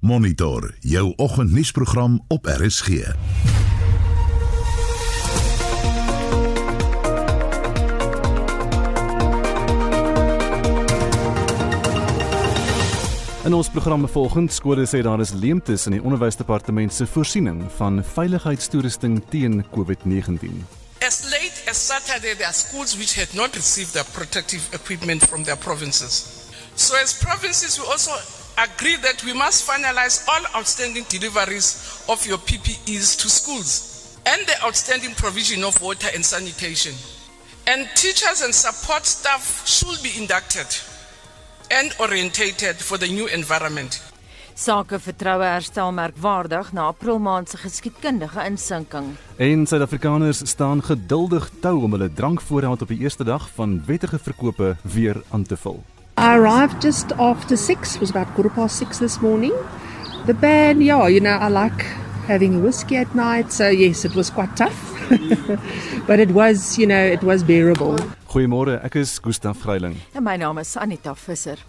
[0.00, 2.88] Monitor jou oggendnuusprogram op RSG.
[2.88, 3.14] In
[13.54, 19.24] ons programme volgens skole sê daar is leemtes in die onderwysdepartement se voorsiening van veiligheidstoerusting
[19.28, 20.38] teen COVID-19.
[21.02, 25.42] As late as Saturday, there are schools which had not received their protective equipment from
[25.42, 26.24] their provinces.
[26.74, 32.38] So, as provinces, we also agree that we must finalize all outstanding deliveries of your
[32.38, 36.94] PPEs to schools and the outstanding provision of water and sanitation.
[37.66, 40.66] And teachers and support staff should be inducted
[41.70, 44.02] and orientated for the new environment.
[44.54, 49.16] Sake vertroue herstel merkwaardig na April maand se geskiedkundige insinking.
[49.36, 54.76] En Suid-Afrikaners staan geduldig tou om hulle drankvoorraad op die eerste dag van wettige verkope
[54.82, 55.84] weer aan te vul.
[56.18, 59.52] I arrived just after six, it was about quarter past six this morning.
[60.26, 61.84] The ban, yeah, you know, I like
[62.26, 64.98] having a whiskey at night, so yes, it was quite tough.
[66.08, 67.94] but it was, you know, it was bearable.
[68.26, 69.94] Goeiemôre, ek is Gustaf Greiling.
[70.12, 71.62] En my naam is Anita Visser.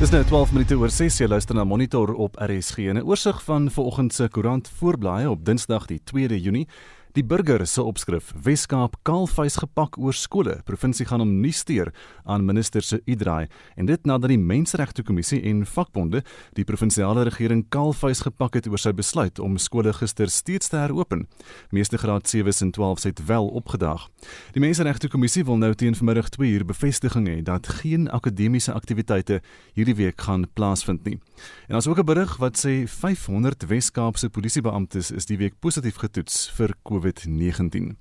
[0.00, 2.92] Dis nou 12 minute oor 6 jy luister na Monitor op RSG.
[2.92, 6.68] 'n Oorsig van vanoggend se koerant voorblaaie op Dinsdag die 2de Junie.
[7.12, 10.60] Die burger se opskrif: Weskaap kaalvuis gepak oor skole.
[10.64, 11.88] Provinsie gaan hom nie steur
[12.22, 16.20] aan minister se uitdraai en dit nadat die Menseregte Kommissie en vakbonde
[16.54, 21.26] die provinsiale regering kaalvuis gepak het oor sy besluit om skole gister steeds te heropen.
[21.74, 24.06] Meeste graad 7s en 12s het wel opgedaag.
[24.54, 29.40] Die Menseregte Kommissie wil nou teen vanmiddag 2 uur bevestiging hê dat geen akademiese aktiwiteite
[29.74, 31.18] hierdie week gaan plaasvind nie.
[31.66, 36.50] En daar's ook 'n berig wat sê 500 Weskaapse polisiebeamptes is die week positief getoets
[36.54, 37.96] vir COVID-19.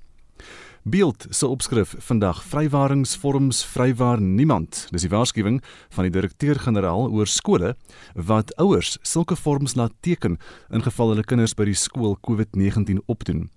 [0.90, 4.88] Beeld se opskrif vandag vrywaringsvorms vrywaar niemand.
[4.90, 5.60] Dis die waarskuwing
[5.94, 7.76] van die direkteur-generaal oor skole
[8.16, 10.40] wat ouers sulke vorms laat teken
[10.74, 13.50] in geval hulle kinders by die skool COVID-19 opdoen.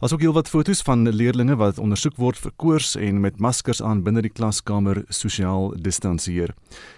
[0.00, 4.00] Daar's ook heelwat foto's van leerdlinge wat ondersoek word vir koors en met maskers aan
[4.06, 6.54] binne die klaskamer sosiaal distansieer.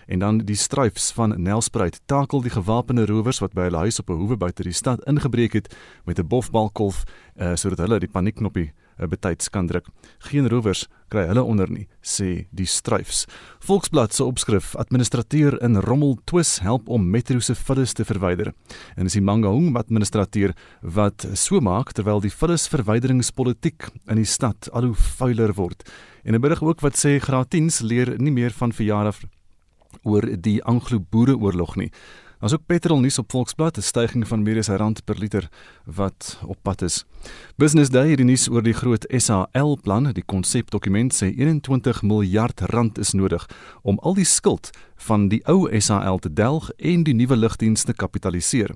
[0.07, 4.11] En dan die stryfs van Nelspruit takel die gewapende rowers wat by hulle huis op
[4.11, 7.03] 'n hoewe buite die stad ingebreek het met 'n bofbalkolf
[7.37, 8.71] uh, sodat hulle die paniekknoppie
[9.09, 9.87] betyds kan druk.
[10.19, 13.25] Geen rowers kry hulle onder nie, sê die stryfs.
[13.67, 18.53] Volksblad se opskrif: Administrateur in rommel twis help om Metro se vullis te verwyder.
[18.97, 24.71] En dis die Mangaung administrateur wat so maak terwyl die vullis verwyderingspolitiek in die stad
[24.73, 25.83] al hoe vuiler word.
[26.25, 29.15] En 'n berig ook wat sê graad 10s leer nie meer van verjaar
[30.03, 31.91] oor die Anglo-Boereoorlog nie.
[32.41, 35.49] Ons ook petrol nuus op Volksblad, 'n stygings van meer as 'n rand per liter
[35.85, 37.05] wat op pad is.
[37.57, 42.61] Business Day het die nuus oor die groot SAL plan, die konsepdokument sê 21 miljard
[42.61, 43.47] rand is nodig
[43.83, 48.75] om al die skuld van die ou SAL te delg en die nuwe lugdienste kapitaliseer.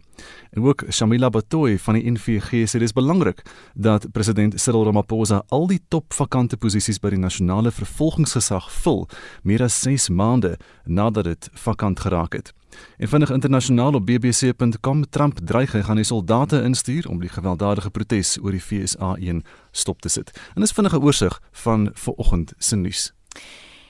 [0.50, 3.42] En ook Shamila Batoy van die NVG sê dis belangrik
[3.74, 9.08] dat president Cyril Ramaphosa al die top vakante posisies by die nasionale vervolgingsgesag vul
[9.42, 12.52] meer as 6 maande nadat dit vakant geraak het.
[12.98, 17.90] En vinnig internasionaal op bbc.com Trump dreig hy gaan die soldate instuur om die gewelddadige
[17.90, 20.32] protes oor die FSA1 stop te sit.
[20.54, 23.12] En dis vinnige oorsig van vanoggend se nuus.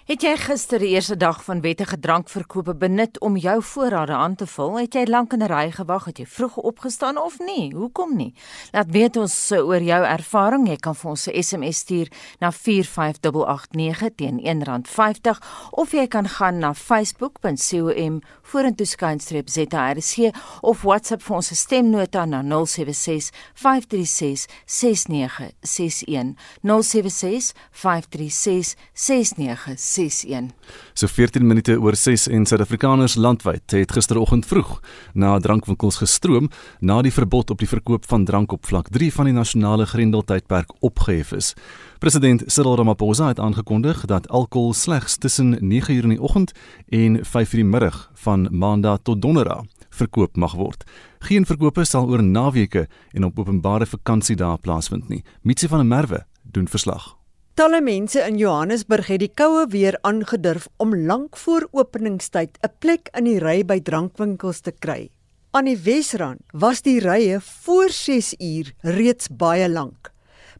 [0.04, 4.44] Het jy gister die eerste dag van wettige drankverkope benut om jou voorrade aan te
[4.46, 4.74] vul?
[4.76, 6.04] Het jy lank in 'n ry gewag?
[6.04, 7.72] Het jy vroeg opgestaan of nie?
[7.72, 8.34] Hoekom nie?
[8.72, 10.68] Laat weet ons oor jou ervaring.
[10.68, 16.58] Jy kan vir ons 'n SMS stuur na 45889 teen R1.50 of jy kan gaan
[16.58, 27.52] na facebook.com vorentoe skynstreep ZRC of WhatsApp vir ons stemnota na 076 536 6961 076
[27.70, 30.50] 536 6961 61.
[30.92, 34.80] So 14 minute oor 6 en Suid-Afrikaners landwyd het gisteroggend vroeg
[35.12, 36.50] na drankwinkels gestroom
[36.80, 40.72] na die verbod op die verkoop van drank op vlak 3 van die nasionale grendeltydperk
[40.80, 41.54] opgehef is.
[41.98, 46.52] President Cyril Ramaphosa het aangekondig dat alkohol slegs tussen 9:00 in die oggend
[46.88, 49.64] en 5:00 die middag van maandag tot donderdag
[49.94, 50.84] verkoop mag word.
[51.18, 55.22] Geen verkope sal oor naweke en op openbare vakansiedae plaasvind nie.
[55.42, 57.23] Mitsi van der Merwe doen verslag.
[57.54, 63.10] Talle mense in Johannesburg het die koue weer aangedurf om lank voor openingstyd 'n plek
[63.14, 65.10] in die ry by drankwinkels te kry.
[65.52, 70.10] Aan die Wesrand was die rye voor 6 uur reeds baie lank.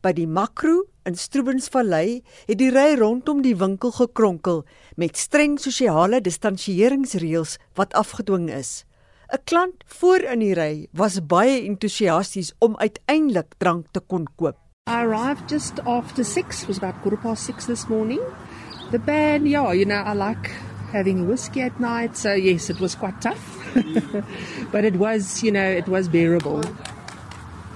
[0.02, 4.64] By die Makro in Stroobensvallei het die ry rondom die winkel gekronkel
[4.96, 8.84] met streng sosiale distansieringsreëls wat afgedwing is.
[9.32, 14.63] 'n Klant voor in die ry was baie entoesiasties om uiteindelik drank te kon koop.
[14.86, 18.20] I arrived just after six, it was about quarter past six this morning.
[18.90, 20.50] The band, yeah, you know, I like
[20.92, 22.18] having a whiskey at night.
[22.18, 23.66] So yes, it was quite tough,
[24.72, 26.62] but it was, you know, it was bearable.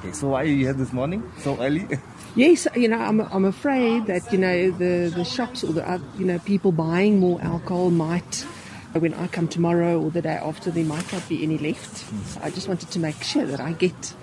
[0.01, 1.89] Okay, so why are you here this morning so early?
[2.37, 5.99] Yes, you know, I'm, I'm afraid that you know the the shops or the uh,
[6.19, 8.45] you know people buying more alcohol might.
[8.93, 12.05] When I come tomorrow or the day after, there might not be any left.
[12.27, 14.15] So I just wanted to make sure that I get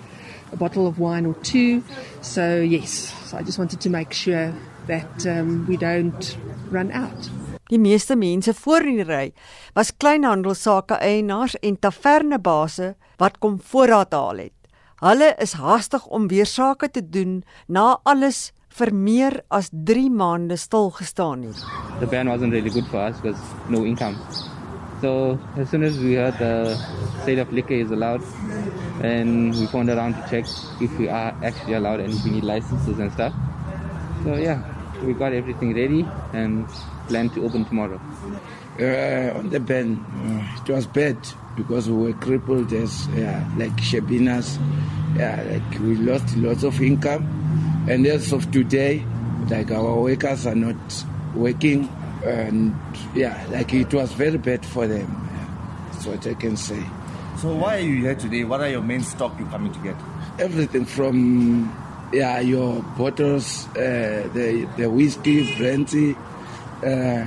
[0.52, 1.82] a bottle of wine or two.
[2.20, 4.52] So yes, so I just wanted to make sure
[4.86, 6.38] that um, we don't
[6.70, 7.30] run out.
[7.66, 9.32] Die meeste mense voor in die ry
[9.74, 14.54] was kleinhandelsake eienaars en tavernebase wat kom voorraad haal het.
[15.02, 20.56] Hulle is haastig om weer sake te doen na alles vir meer as 3 maande
[20.56, 21.64] stil gestaan het.
[22.00, 24.16] The ban wasn't really good for us because no income.
[25.00, 26.76] So as soon as we heard the
[27.24, 28.22] sale of liquor is allowed,
[29.02, 30.44] and we phoned around to check
[30.80, 33.34] if we are actually allowed and if we need licenses and stuff.
[34.24, 34.62] So yeah,
[35.04, 36.66] we got everything ready and
[37.08, 38.00] plan to open tomorrow.
[38.80, 41.16] Uh, on the ban, uh, it was bad
[41.56, 43.08] because we were crippled as
[43.56, 44.58] like Shabinas.
[45.16, 49.02] Yeah, like we lost lots of income, and as of today,
[49.48, 50.76] like our workers are not
[51.34, 51.88] working,
[52.26, 52.74] and
[53.14, 55.06] yeah, like it was very bad for them.
[55.06, 56.82] Yeah, that's what I can say.
[57.38, 58.44] So why are you here today?
[58.44, 59.96] What are your main stock you're coming to get?
[60.38, 61.72] Everything from
[62.12, 66.16] yeah, your bottles, uh, the the whiskey, brandy,
[66.82, 67.26] uh,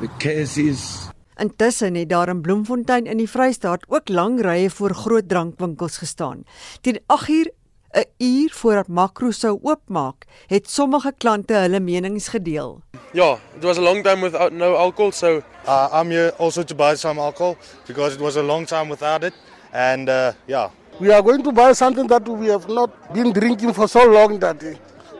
[0.00, 1.08] the cases.
[1.36, 6.44] Intussen het daar in Bloemfontein in die Vrystaat ook lang rye voor groot drankwinkels gestaan.
[6.80, 7.50] Teen 8uur
[7.94, 12.80] 'n uur voordat Makro sou oopmaak, het sommige klante hulle menings gedeel.
[13.12, 16.74] Yeah, it was a long time without no alcohol, so Uh, I'm here also to
[16.74, 17.56] buy some alcohol
[17.86, 19.32] because it was a long time without it.
[19.72, 23.72] And uh, yeah, We are going to buy something that we have not been drinking
[23.72, 24.60] for so long that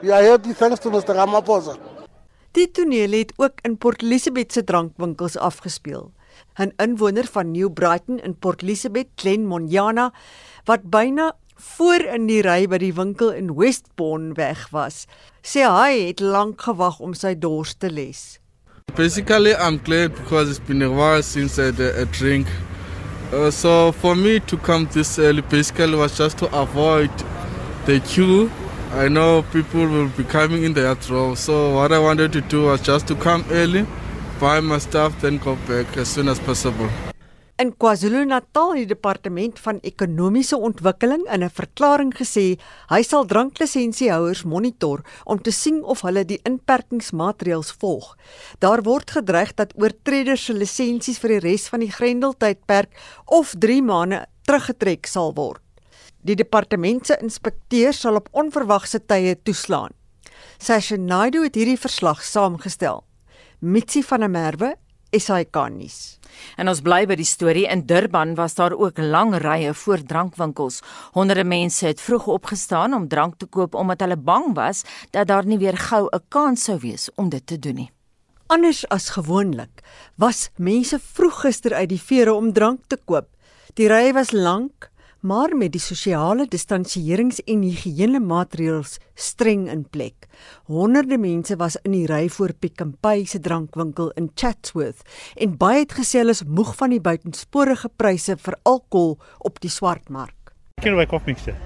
[0.03, 1.15] we are happy thanks to Mr.
[1.17, 1.77] Ramaphosa.
[2.53, 6.13] Die toneel het ook in Port Elizabeth se drankwinkels afgespeel.
[6.59, 10.13] 'n Inwoner van New Brighton in Port Elizabeth, Glen Monjana,
[10.65, 11.33] wat byna
[11.63, 15.07] voor in die ry by die winkel in Westbourne weg was,
[15.47, 18.39] sê hy het lank gewag om sy dors te les.
[18.97, 22.47] Basically, I'm glad because it's been a while since I had a, a drink.
[23.33, 27.11] Uh, so for me to come this early basically was just to avoid
[27.87, 28.51] the queue.
[28.93, 31.35] I know people will be coming in their row.
[31.35, 33.87] So what I wanted to do was just to come early,
[34.39, 36.91] buy my stuff, then go back as soon as possible.
[37.63, 42.59] In KwaZulu-Natal het die departement van ekonomiese ontwikkeling in 'n verklaring gesê
[42.91, 48.17] hy sal dranklisensiehouers monitor om te sien of hulle die inperkingsmaatreëls volg.
[48.59, 52.91] Daar word gedreig dat oortreders se lisensies vir die res van die Grendeltydperk
[53.27, 55.63] of 3 maande teruggetrek sal word.
[56.23, 59.93] Die departement se inspekteurs sal op onverwagse tye toeslaan.
[60.59, 63.05] Sasha Naidu het hierdie verslag saamgestel.
[63.61, 64.75] Mitsi van der Merwe,
[65.13, 66.19] SAK nuus.
[66.57, 70.81] En ons bly by die storie in Durban was daar ook lang rye voor drankwinkels.
[71.13, 75.47] Honderde mense het vroeg opgestaan om drank te koop omdat hulle bang was dat daar
[75.47, 77.91] nie weer gou 'n kans sou wees om dit te doen nie.
[78.47, 79.81] Anders as gewoonlik
[80.17, 83.29] was mense vroeg gister uit die vere om drank te koop.
[83.75, 84.92] Die rye was lank,
[85.23, 90.27] maar met die sosiale distansierings en higiëne maatreëls streng in plek.
[90.67, 95.03] Honderde mense was in die ry voor Pick n Pay se drankwinkel in Chatsworth
[95.37, 99.15] en baie het gesê hulle is moeg van die buitensporige pryse vir alkohol
[99.47, 100.35] op die swartmark.
[100.83, 101.57] Can I cough mixture?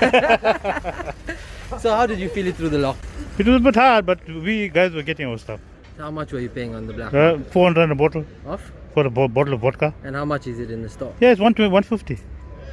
[1.82, 2.96] so how did you feel it through the lock?
[3.38, 5.60] It was a bit hard, but we guys were getting our stuff.
[5.98, 7.52] How much were you paying on the black Uh, market?
[7.52, 8.72] 400 a bottle Off?
[8.92, 9.94] for a bo- bottle of vodka.
[10.04, 11.12] And how much is it in the store?
[11.20, 12.18] Yeah, it's 120, 150.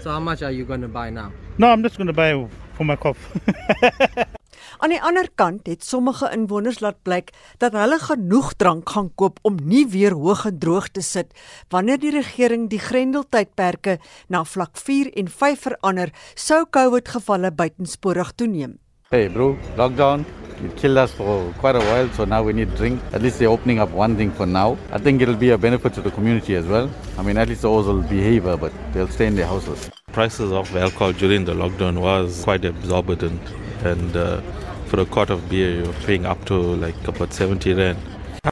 [0.04, 1.32] So how much are you going to buy now?
[1.58, 2.36] No, I'm just going to buy
[2.76, 3.24] for my cough.
[4.84, 7.32] Aan die ander kant het sommige inwoners laat blyk
[7.64, 11.32] dat hulle genoeg drank gaan koop om nie weer hoog en droog te sit
[11.72, 13.96] wanneer die regering die Grendeltydperke
[14.28, 18.80] na vlak 4 en 5 verander, sou COVID-gevalle buitensporig toeneem.
[19.08, 20.28] Hey, bro, lockdown.
[20.64, 23.02] It killed us for quite a while, so now we need drink.
[23.12, 24.78] At least they're opening up one thing for now.
[24.92, 26.90] I think it'll be a benefit to the community as well.
[27.18, 29.92] I mean, at least those will behave, but they'll stay in their houses.
[30.14, 33.42] Prices of alcohol during the lockdown was quite exorbitant,
[33.84, 34.40] and uh,
[34.86, 37.98] for a quart of beer, you're paying up to like about 70 rand.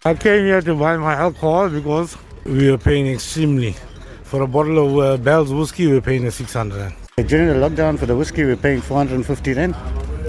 [0.03, 3.75] I came here to buy my alcohol because we were paying extremely.
[4.23, 6.95] For a bottle of uh, Bell's whiskey, we were paying 600 rand.
[7.27, 9.75] During the lockdown for the whiskey, we we're paying 450 rand,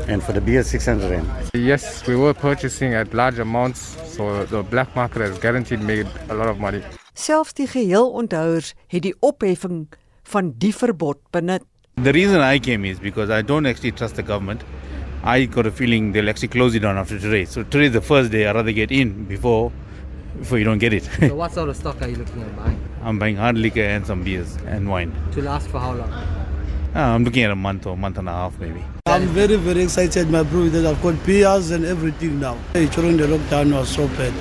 [0.08, 1.28] and for the beer, 600 rand.
[1.54, 6.34] Yes, we were purchasing at large amounts, so the black market has guaranteed made a
[6.34, 6.82] lot of money.
[7.14, 9.86] Selfs die geheelonthouers het die opheffing
[10.32, 11.62] van die verbod benut.
[11.96, 14.64] The reason I came is because I don't actually trust the government.
[15.22, 17.44] I got a feeling they'll actually close it down after today.
[17.44, 18.46] So today is the first day.
[18.46, 19.70] I'd rather get in before
[20.38, 21.04] before you don't get it.
[21.20, 22.80] so what sort of stock are you looking at buying?
[23.02, 25.14] I'm buying hard liquor and some beers and wine.
[25.32, 26.41] To last for how long?
[26.94, 28.84] Uh, I'm looking at a month or a month and a half maybe.
[29.06, 32.58] I'm very, very excited, my bro, that I've got beers and everything now.
[32.74, 34.34] Hey, during the lockdown was so bad.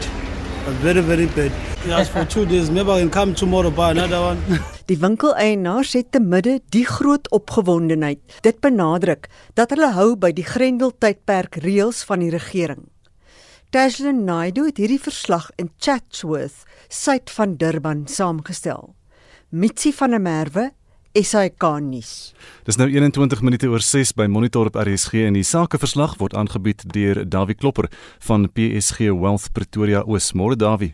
[0.65, 1.53] Was very, very bad.
[1.85, 2.69] Just for two days.
[2.69, 4.59] Maybe I can come tomorrow buy another one.
[4.91, 8.19] Die winkeleienaar sê te midde die groot opgewondenheid.
[8.43, 12.89] Dit benadruk dat hulle hou by die Grendeltydperk reëls van die regering.
[13.71, 18.91] Tashlin Naidu het hierdie verslag in Chatsworth, suid van Durban, saamgestel.
[19.55, 20.71] Mitsi van der Merwe
[21.13, 22.31] SAK nuus.
[22.63, 26.85] Dis nou 21 minute oor 6 by Monitor op RSG en die sakeverslag word aangebied
[26.95, 27.89] deur Dawie Klopper
[28.23, 30.31] van PSG Wealth Pretoria Oos.
[30.31, 30.93] Môre Dawie.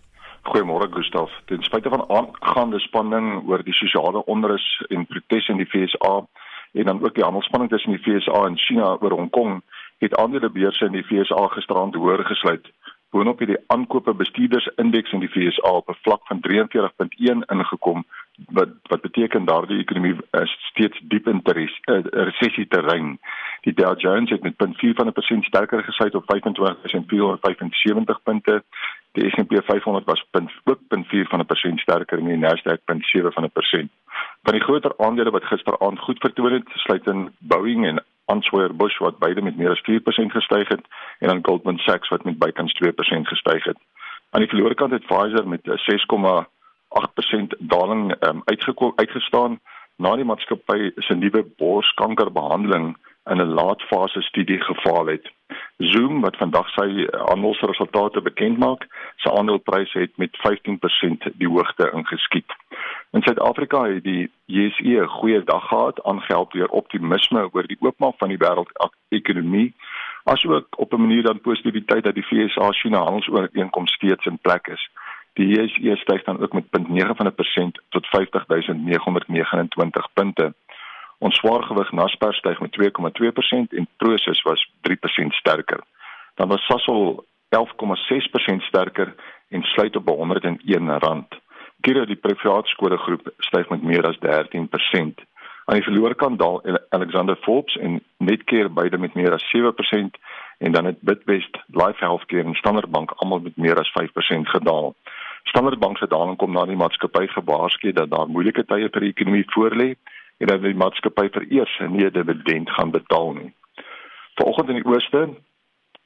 [0.49, 1.29] Goeiemôre Gustaf.
[1.45, 6.25] Ten spyte van aangaande spanning oor die sosiale onrus en protes in die FSA
[6.73, 9.61] en dan ook die handelsspanning tussen die FSA en China oor Hong Kong,
[10.01, 12.65] het aandelebeurse in die FSA gisterand hoër gesluit.
[13.13, 18.05] Boonop het die aankope bestuurdersindeks in die FSA op 'n vlak van 43.1 ingekom
[18.45, 23.19] wat wat beteken daardie ekonomie is steeds diep in teres, uh, eh, resessie terrein.
[23.61, 28.63] Die Dow Jones het met 0.4 van 'n persent sterker gesluit op 25475 punte.
[29.11, 33.31] Die S&P 500 was punt ook 0.4 van 'n persent sterker en die Nasdaq 0.7
[33.33, 33.91] van 'n persent.
[34.43, 39.19] Van die groter aandele wat gisteraand goed vertoon het, sluit in Boeing en Anheuser-Busch wat
[39.19, 40.85] beide met meer as 4% gestyg het
[41.19, 43.77] en dan Goldman Sachs wat met bykans 2% gestyg het.
[44.29, 46.05] Aan die verloorkant het Pfizer met eh, 6,
[46.89, 49.59] 8% daling um, uitgekom uitgestaan
[49.97, 52.95] na die maatskappy se nuwe borskankerbehandeling
[53.31, 55.31] in 'n laatfase studie gefaal het.
[55.77, 61.91] Zoom wat vandag sy eh, handelsresultate bekend maak, se aandeleprys het met 15% die hoogte
[61.93, 62.51] ingeskiet.
[63.11, 68.17] In Suid-Afrika het die JSE 'n goeie dag gehad, aangehelp deur optimisme oor die oopmaak
[68.17, 69.73] van die wêreldekonomie,
[70.23, 74.89] asook op 'n manier dan positiwiteit dat die VS-China handelsooreenkoms steeds in plek is.
[75.37, 76.75] Die JSE styg dan ook met 0.9%
[77.89, 80.53] tot 50929 punte.
[81.17, 82.87] Ons swaargewig Naspers styg met 2,2%
[83.77, 84.91] en Prosus was 3%
[85.27, 85.79] sterker.
[86.35, 87.25] Dan was Sasol
[87.55, 87.59] 11,6%
[88.57, 89.15] sterker
[89.49, 91.37] en sluit op R101.
[91.81, 94.29] Giro die private skole groep styg met meer as 13%.
[95.65, 100.17] Aan die verloorkant daal Alexander Forbes en Netcare beide met meer as 7%
[100.57, 104.95] en dan het Bidwest, Life Healthcare en Standard Bank almal met meer as 5% gedaal.
[105.49, 109.13] Standard Bank se daling kom na die maatskappy gewaarsku dat daar moeilike tye vir die
[109.15, 109.89] ekonomie voorlê
[110.39, 113.53] en dat die maatskappy vir eers 'n nie dividend gaan betaal nie.
[114.35, 115.29] Vanoggend in die ooste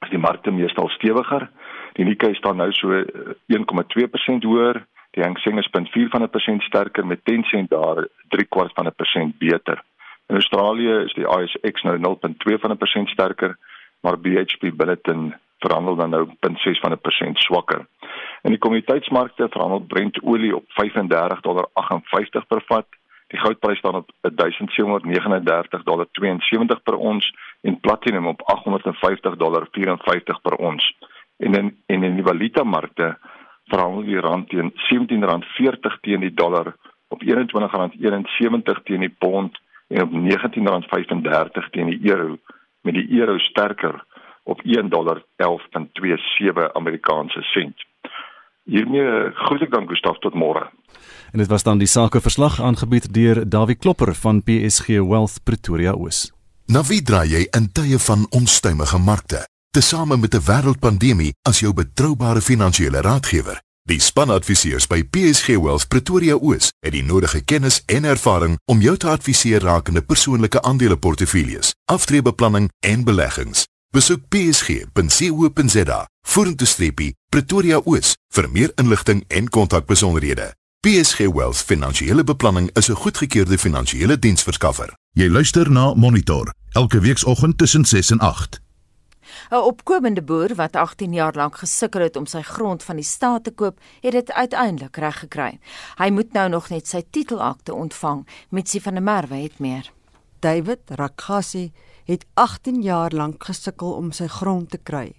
[0.01, 1.50] is die markte meestal stewiger.
[1.93, 3.03] Die Nikkei staan nou so
[3.48, 8.07] 1,2% hoër Die Hang Seng is 0.4 van 'n persent sterker met 10 sent daar
[8.29, 9.83] 3 kwart van 'n persent beter.
[10.27, 13.57] In Australië is die ASX nou 0.2 van 'n persent sterker,
[14.01, 17.87] maar BHP Billiton verhandel dan nou 0.6 van 'n persent swakker.
[18.41, 22.87] In die kommoditeitsmarkte verhandel Brent olie op 35 dollar 58 per vat.
[23.27, 30.41] Die goudprys staan op 1739 dollar 72 per ons en platinum op 850 dollar 54
[30.41, 30.97] per ons.
[31.37, 33.17] En in en in die valuta markte
[33.65, 36.75] verhandel die rand teen R17.40 teen die dollar,
[37.07, 42.37] op R21.71 teen die pond en op R19.35 teen die euro
[42.81, 44.03] met die euro sterker
[44.43, 47.86] op $1.11.27 Amerikaanse sent.
[48.63, 50.69] Hiermee groet ek dan Gustaf tot môre.
[51.31, 56.31] En dit was dan die sakeverslag aangebied deur Dawie Klopper van PSG Wealth Pretoria Oos.
[56.65, 59.50] Na wie draai jy in tye van onstuimige markte?
[59.71, 63.62] tesame met 'n wêreldpandemie as jou betroubare finansiële raadgewer.
[63.83, 68.98] Die spanadviseurs by PSG Wealth Pretoria Oos het die nodige kennis en ervaring om jou
[68.98, 73.67] te adviseer rakende persoonlike aandeleportefeuilles, aftreebeplanning en beleggings.
[73.91, 80.45] Besoek psg.co.za vorentoe streepie Pretoria Oos vir meer inligting en kontakbesonderhede.
[80.79, 84.93] PSG Wealth Finansiële Beplanning is 'n goedgekeurde finansiële diensverskaffer.
[85.13, 88.62] Jy luister na Monitor elke weekoggend tussen 6 en 8.
[89.50, 93.43] 'n Opkomende boer wat 18 jaar lank gesukkel het om sy grond van die staat
[93.43, 95.60] te koop, het dit uiteindelik reggekry.
[95.98, 99.91] Hy moet nou nog net sy titelakte ontvang, Mitsi van der Merwe het meer.
[100.39, 101.71] David Rakasi
[102.05, 105.12] het 18 jaar lank gesukkel om sy grond te kry.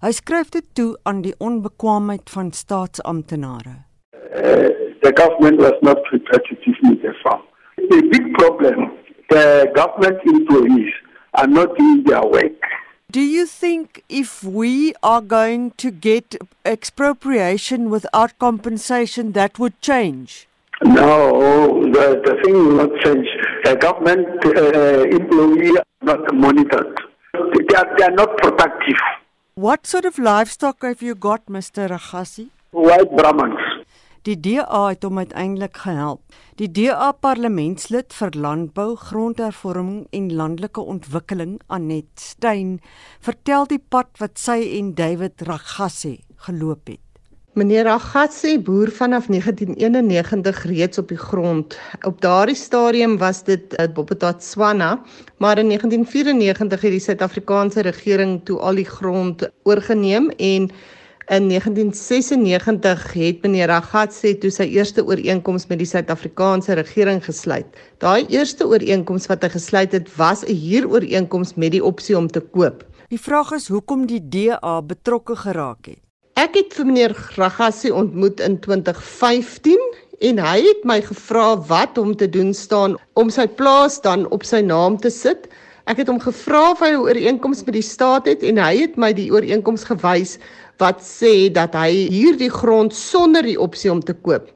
[0.00, 3.76] Hy skryf dit toe aan die onbekwaamheid van staatsamptenare.
[4.12, 4.70] Uh,
[5.02, 7.42] the government was not prepared to give me the farm.
[7.76, 8.90] The big problem,
[9.28, 10.92] the government employees
[11.32, 12.60] are not doing their work.
[13.10, 20.46] Do you think if we are going to get expropriation without compensation, that would change?
[20.84, 23.26] No, the, the thing will not change.
[23.70, 26.92] The government uh, employees are not monitored.
[27.32, 28.98] They are, they are not productive.
[29.54, 31.88] What sort of livestock have you got, Mr.
[31.88, 32.48] Ragasi?
[32.72, 33.62] white Brahmins.
[34.26, 36.20] Die DA het hom uiteindelik gehelp.
[36.58, 42.80] Die DA parlementslid vir landbou, grondhervorming en landelike ontwikkeling, Anet Steyn,
[43.22, 47.09] vertel die pad wat sy en David Raggassi geloop het.
[47.58, 51.78] Meneer Raggassi boer vanaf 1991 reeds op die grond.
[52.06, 55.02] Op daardie stadium was dit uh, Bophuthatswana,
[55.42, 60.70] maar in 1994 het die Suid-Afrikaanse regering toe al die grond oorgeneem en
[61.30, 67.78] In 1996 het meneer Ragatse toe sy eerste ooreenkoms met die Suid-Afrikaanse regering gesluit.
[68.02, 72.40] Daai eerste ooreenkoms wat hy gesluit het, was 'n huurooreenkoms met die opsie om te
[72.40, 72.82] koop.
[73.08, 76.09] Die vraag is hoekom die DA betrokke geraak het.
[76.40, 79.80] Ek het vir meneer Ragatse ontmoet in 2015
[80.24, 84.46] en hy het my gevra wat om te doen staan om sy plaas dan op
[84.48, 85.50] sy naam te sit.
[85.84, 88.96] Ek het hom gevra of hy 'n ooreenkoms met die staat het en hy het
[88.96, 90.38] my die ooreenkoms gewys
[90.78, 94.48] wat sê dat hy hierdie grond sonder die opsie om te koop.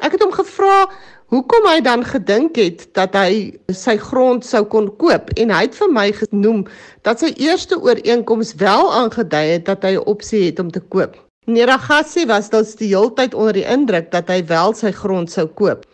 [0.00, 0.88] Ek het hom gevra
[1.28, 5.74] hoekom hy dan gedink het dat hy sy grond sou kon koop en hy het
[5.74, 6.64] vir my genoem
[7.02, 11.25] dat sy eerste ooreenkoms wel aangedui het dat hy 'n opsie het om te koop.
[11.46, 15.44] Neragassi was dus die hele tyd onder die indruk dat hy wel sy grond sou
[15.46, 15.84] koop.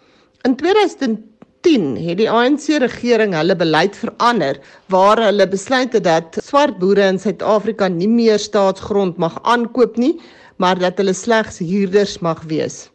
[0.49, 4.57] In 2010 het die ANC regering hulle beleid verander
[4.95, 10.15] waar hulle besluit het dat swart boere in Suid-Afrika nie meer staatsgrond mag aankoop nie,
[10.57, 12.87] maar dat hulle slegs huurders mag wees.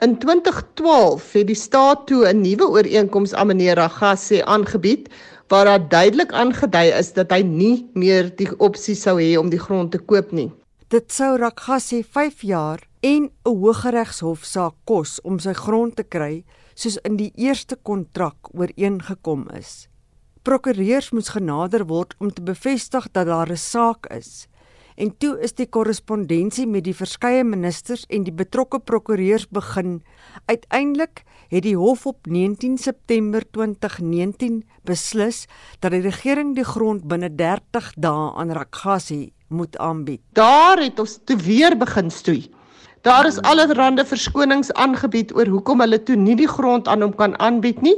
[0.00, 5.12] In 2012 het die staat toe 'n nuwe ooreenkoms aan meneer Ragase aangebied
[5.52, 9.60] waar daar duidelik aangedui is dat hy nie meer die opsie sou hê om die
[9.60, 10.48] grond te koop nie.
[10.90, 13.30] Dit sou Ragase 5 jaar en 'n
[13.62, 16.42] hooggeregshofsaak kos om sy grond te kry
[16.74, 19.86] soos in die eerste kontrak ooreengekom is.
[20.42, 24.48] Prokureurs moes genader word om te bevestig dat daar 'n saak is.
[24.96, 30.02] En toe is die korrespondensie met die verskeie ministers en die betrokke prokureurs begin.
[30.46, 35.46] Uiteindelik het die hof op 19 September 2019 beslis
[35.78, 40.20] dat die regering die grond binne 30 dae aan Rakgasi moet aanbied.
[40.32, 42.50] Daar het ons te weer begin stoei.
[43.02, 47.38] Daar is allerlei verskonings aangebied oor hoekom hulle toe nie die grond aan hom kan
[47.40, 47.96] aanbied nie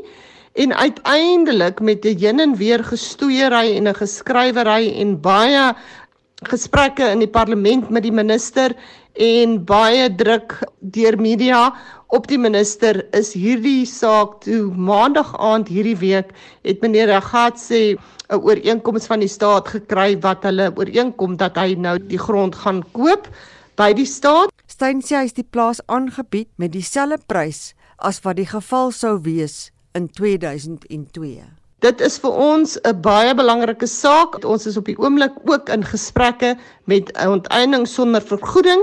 [0.52, 5.74] en uiteindelik met 'n heen en weer gestoeiery en 'n geskrywery en baie
[6.42, 8.74] gesprekke in die parlement met die minister
[9.14, 11.74] en baie druk deur media
[12.06, 17.96] op die minister is hierdie saak toe maandag aand hierdie week het meneer Ragat sê
[18.32, 22.80] 'n ooreenkoms van die staat gekry wat hulle ooreenkom dat hy nou die grond gaan
[22.96, 23.28] koop
[23.76, 24.52] by die staat.
[24.66, 29.18] Steyn sê hy is die plaas aangebied met dieselfde prys as wat die geval sou
[29.22, 31.44] wees in 2002.
[31.82, 34.44] Dit is vir ons 'n baie belangrike saak.
[34.44, 38.80] Ons is op die oomblik ook in gesprekke met 'n onteiening sonder vergoeding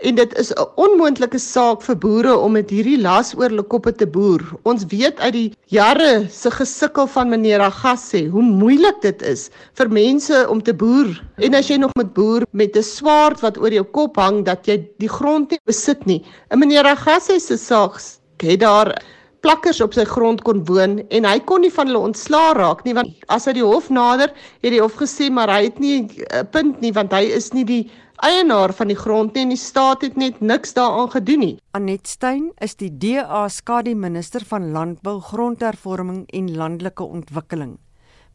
[0.00, 3.92] en dit is 'n onmoontlike saak vir boere om met hierdie las oor hulle koppe
[3.92, 4.42] te boer.
[4.62, 9.88] Ons weet uit die jare se gesukkel van meneer Agasse hoe moeilik dit is vir
[9.88, 11.22] mense om te boer.
[11.38, 14.66] En as jy nog met boer met 'n swaard wat oor jou kop hang dat
[14.66, 16.24] jy die grond nie besit nie.
[16.50, 18.00] In meneer Agasse se saak
[18.38, 18.94] het daar
[19.40, 22.94] plakkers op sy grond kon woon en hy kon nie van hulle ontslaa raak nie
[22.96, 24.32] want as hy die hof nader
[24.64, 27.64] het die hof gesê maar hy het nie 'n punt nie want hy is nie
[27.64, 27.90] die
[28.24, 31.56] eienaar van die grond nie en die staat het net niks daaraan gedoen nie.
[31.76, 37.78] Anet Steyn is die DA skadu minister van landbou, grondhervorming en landelike ontwikkeling.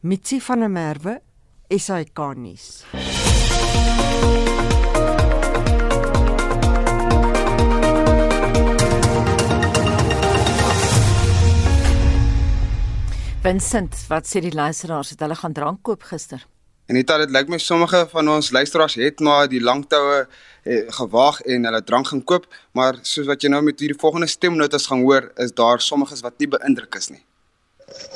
[0.00, 1.18] Mitsi van der Merwe,
[1.68, 2.84] SAK nuus.
[13.44, 16.46] Vincent, wat sê die luisteraars het hulle gaan drank koop gister?
[16.86, 20.26] En dit dit lyk my sommige van ons luisteraars het maar die langtoue
[20.62, 22.44] eh, gewaag en hulle drank gaan koop,
[22.76, 26.36] maar soos wat jy nou met hierdie volgende stemnotas gaan hoor, is daar sommiges wat
[26.38, 27.22] nie beïndruk is nie.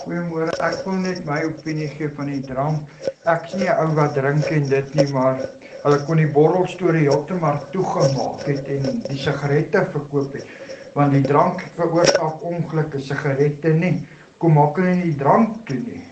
[0.03, 2.93] Goeiemôre, ek wil net my opinie gee van die drank.
[3.25, 5.41] Ek nie 'n ou wat drink en dit nie, maar
[5.85, 10.45] hulle kon die borrelstorie heeltemal toegemaak het en die sigarette verkoop het,
[10.93, 14.07] want die drank veroorsaak ongelukke, sigarette nie
[14.39, 16.05] kom maak hulle nie drank toe nie.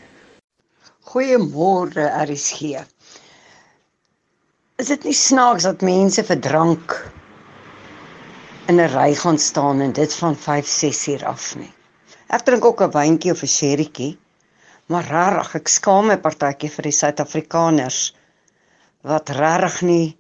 [1.07, 2.81] Goeiemôre RSG.
[4.83, 6.97] Is dit nie snaaks dat mense vir drank
[8.67, 11.71] in 'n ry gaan staan en dit van 5, 6 uur af nie?
[12.27, 14.19] Ek drink ook 'n wyntjie of 'n sherrytjie,
[14.91, 18.01] maar rarig, ek skaam my partytjie vir die Suid-Afrikaners
[19.07, 20.17] wat rarig nie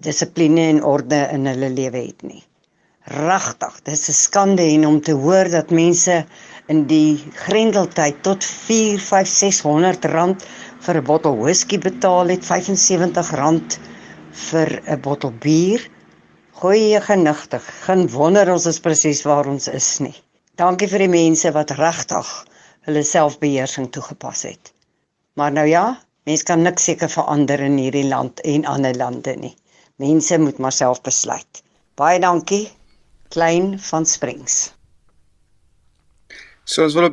[0.00, 2.44] dissipline en orde in hulle lewe het nie.
[3.12, 6.24] Regtig, dis 'n skande en om te hoor dat mense
[6.72, 10.46] in die grendeltyd tot 4, 5, 600 rand
[10.86, 13.78] vir 'n bottel whisky betaal het, 75 rand
[14.50, 15.90] vir 'n bottel bier.
[16.52, 17.64] Goeie genigtig.
[17.86, 20.14] Geen wonder ons is presies waar ons is nie.
[20.56, 22.28] Dankie vir die mense wat regtig
[22.86, 24.72] hulle selfbeheersing toegepas het.
[25.34, 29.56] Maar nou ja, mens kan niks seker verander in hierdie land en ander lande nie.
[29.96, 31.62] Mense moet maar self besluit.
[31.94, 32.70] Baie dankie.
[33.28, 34.75] Klein van Springs.
[36.66, 37.12] So ons wil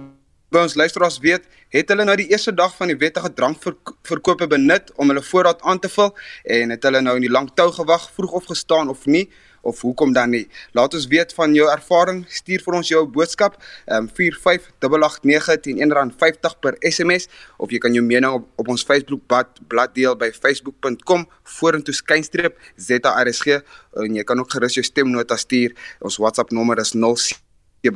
[0.54, 4.92] by ons luisteraars weet, het hulle nou die eerste dag van die wettige drankverkope benut
[5.02, 6.12] om hulle voorraad aan te vul
[6.58, 9.28] en het hulle nou in die lang tou gewag, vroeg opgestaan of nie?
[9.64, 10.44] of hoekom dan nie?
[10.76, 12.24] Laat ons weet van jou ervaring.
[12.28, 13.56] Stuur vir ons jou boodskap
[13.98, 19.24] um 45889 teen R1.50 per SMS of jy kan jou mening op, op ons Facebook
[19.28, 21.26] blad deel by facebook.com
[21.60, 23.56] vorentoe skynstreep ZARSG
[24.04, 25.78] en jy kan ook gerus jou stemnota stuur.
[26.04, 27.43] Ons WhatsApp nommer is 07
[27.84, 27.90] 0765366961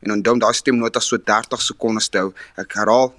[0.00, 2.32] en onthou daai stemnota so 30 sekondes te hou.
[2.56, 3.12] Ek herhaal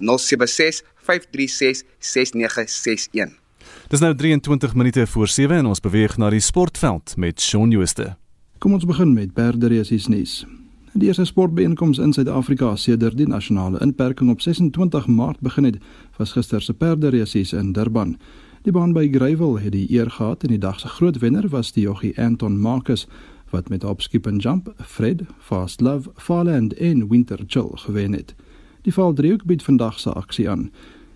[3.88, 8.16] Dis nou 23 minute voor 7 en ons beweeg na die sportveld met Shaun Jooste.
[8.58, 10.46] Kom ons begin met perderesies nuus.
[10.94, 15.76] Die eerste sportbeeenkoms in Suid-Afrika sedert die nasionale inperking op 26 Maart begin het,
[16.16, 18.16] was gister se perderesies in Durban.
[18.62, 21.72] Die baan by Greyville het die eer gehad en die dag se groot wenner was
[21.72, 23.06] die joggie Anton Marcus
[23.54, 28.34] wat met opskip en jump Fred, Fast Love, Farland en Winter Chill gewen het.
[28.82, 30.70] Die val driehoek bied vandag se aksie aan.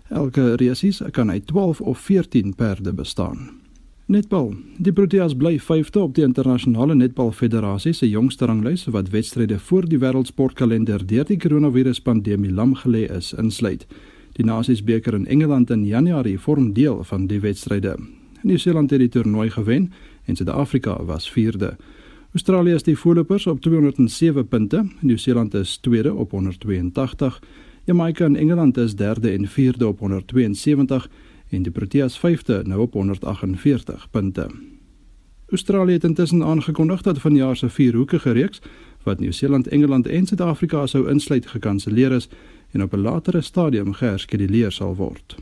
[0.09, 3.49] Elke resies kan uit 12 of 14 perde bestaan.
[4.09, 4.55] Netbal.
[4.77, 9.85] Die Proteas bly 5de op die internasionale netbal federasie se jongste ranglys wat wedstryde voor
[9.85, 13.85] die wêreldsportkalender deur die koronaviruspandemie lam gelê is insluit.
[14.39, 17.97] Die Nasiesbeker in Engeland in Januarie vorm deel van die wedstryde.
[18.41, 19.91] Nieu-Seeland het die toernooi gewen
[20.25, 21.75] en Suid-Afrika was 4de.
[22.31, 27.41] Australië is die voorlopers op 207 punte, Nieu-Seeland is tweede op 182,
[27.83, 31.09] Jamaica en Engeland is derde en vierde op 172
[31.49, 34.47] en die Proteas vyfde nou op 148 punte.
[35.49, 38.61] Australië het intussen aangekondig dat vanjaar se vierhoekige reeks
[39.03, 42.29] wat Nieu-Seeland, Engeland en Suid-Afrika sou insluit gekanselleer is
[42.71, 45.35] en op 'n latere stadium geherskeduleer sal word.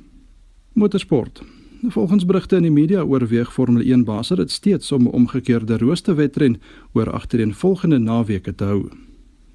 [0.73, 5.77] Motorsport Volgens berigte in die media oorweeg Formule 1 baas dit steeds om 'n omgekeerde
[5.77, 6.61] roosterwedren
[6.93, 8.89] oor agtereenvolgende naweke te hou.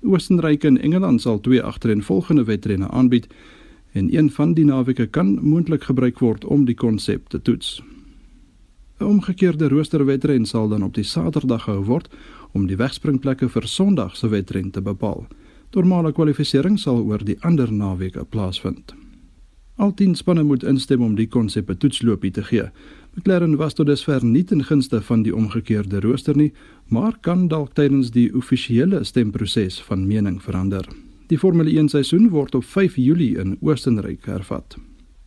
[0.03, 3.27] Oostenryk en Engeland sal twee agtereenvolgende wedrenne aanbied
[3.93, 7.83] en een van die naweke kan moontlik gebruik word om die konsep te toets.
[8.99, 12.09] 'n Omgekeerde roosterwedren sal dan op die Saterdag gehou word
[12.53, 15.27] om die wegspringplekke vir Sondag se wedren te bepaal.
[15.73, 19.02] Normale kwalifikasie sal oor die ander naweke plaasvind.
[19.77, 22.71] Al 10 spanne moet instem om die konsep 'n toetsloopie te gee.
[23.15, 26.53] McLaren was tot dusver nie ten gunste van die omgekeerde rooster nie,
[26.89, 30.89] maar kan dalk tydens die offisiële stemproses van mening verander.
[31.27, 34.77] Die Formule 1 seisoen word op 5 Julie in Oostenryk hervat.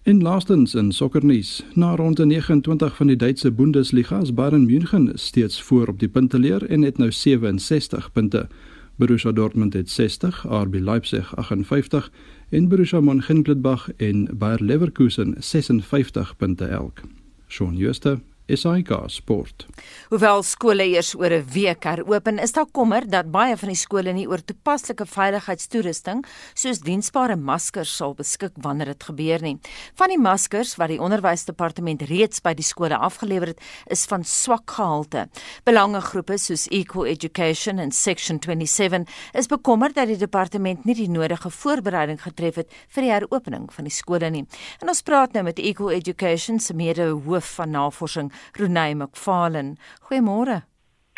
[0.04, 5.62] In laastens in sokkernuus, na ronde 29 van die Duitse Bundesliga is Bayern München steeds
[5.62, 8.48] voor op die punteleer en het nou 67 punte.
[8.96, 12.12] Borussia Dortmund het 60, RB Leipzig 58
[12.52, 17.04] en Borussia Mönchengladbach en Bayer Leverkusen 56 punte elk.
[17.50, 19.66] Shaun Schuster SAK Sport.
[20.12, 24.14] Hoewel skole eers oor 'n week heropen, is daar kommer dat baie van die skole
[24.14, 29.58] nie oor toepaslike veiligheidstoerusting soos diensbare maskers sal beskik wanneer dit gebeur nie.
[29.96, 34.72] Van die maskers wat die onderwysdepartement reeds by die skole afgelewer het, is van swak
[34.72, 35.28] gehalte.
[35.64, 41.50] Belangegroepe soos Equal Education en Section 27 is bekommerd dat die departement nie die nodige
[41.50, 44.46] voorbereiding getref het vir die heropening van die skole nie.
[44.82, 49.76] En ons praat nou met Equal Education se mede-hoof van navorsing Renay McFarlane.
[50.10, 50.64] Goeiemôre.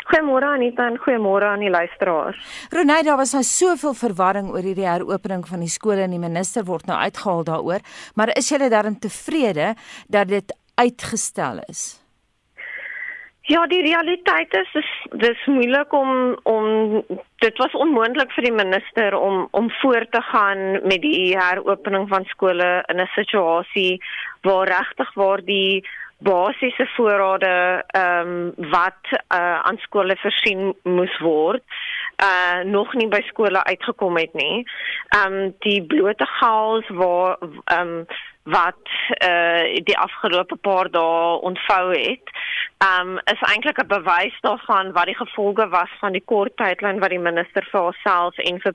[0.08, 2.40] Goeiemôre Anita en goeiemôre aan die luisteraars.
[2.72, 6.64] Renay, daar was nou soveel verwarring oor hierdie heropening van die skole en die minister
[6.64, 7.84] word nou uitgehaal daaroor,
[8.16, 9.74] maar is julle daarin tevrede
[10.08, 11.98] dat dit uitgestel is?
[13.48, 14.88] Ja, die realiteit is dis
[15.20, 16.10] dis moeilik om
[16.42, 16.66] om
[17.40, 22.28] dit was onmoontlik vir die minister om om voort te gaan met die heropening van
[22.28, 24.02] skole in 'n situasie
[24.42, 25.84] waar regtig waar die
[26.18, 31.62] basiese voorrade ehm um, wat uh, aan skole voorsien moes word
[32.22, 34.66] uh nog nie by skole uitgekom het nie.
[35.08, 38.06] Ehm um, die blote chaos waar ehm um,
[38.42, 38.90] wat
[39.28, 42.34] uh die afgelope paar dae ontvou het,
[42.78, 46.98] ehm um, is eintlik 'n bewys daarvan wat die gevolge was van die kort tydlyn
[46.98, 48.74] wat die minister vir haarself en vir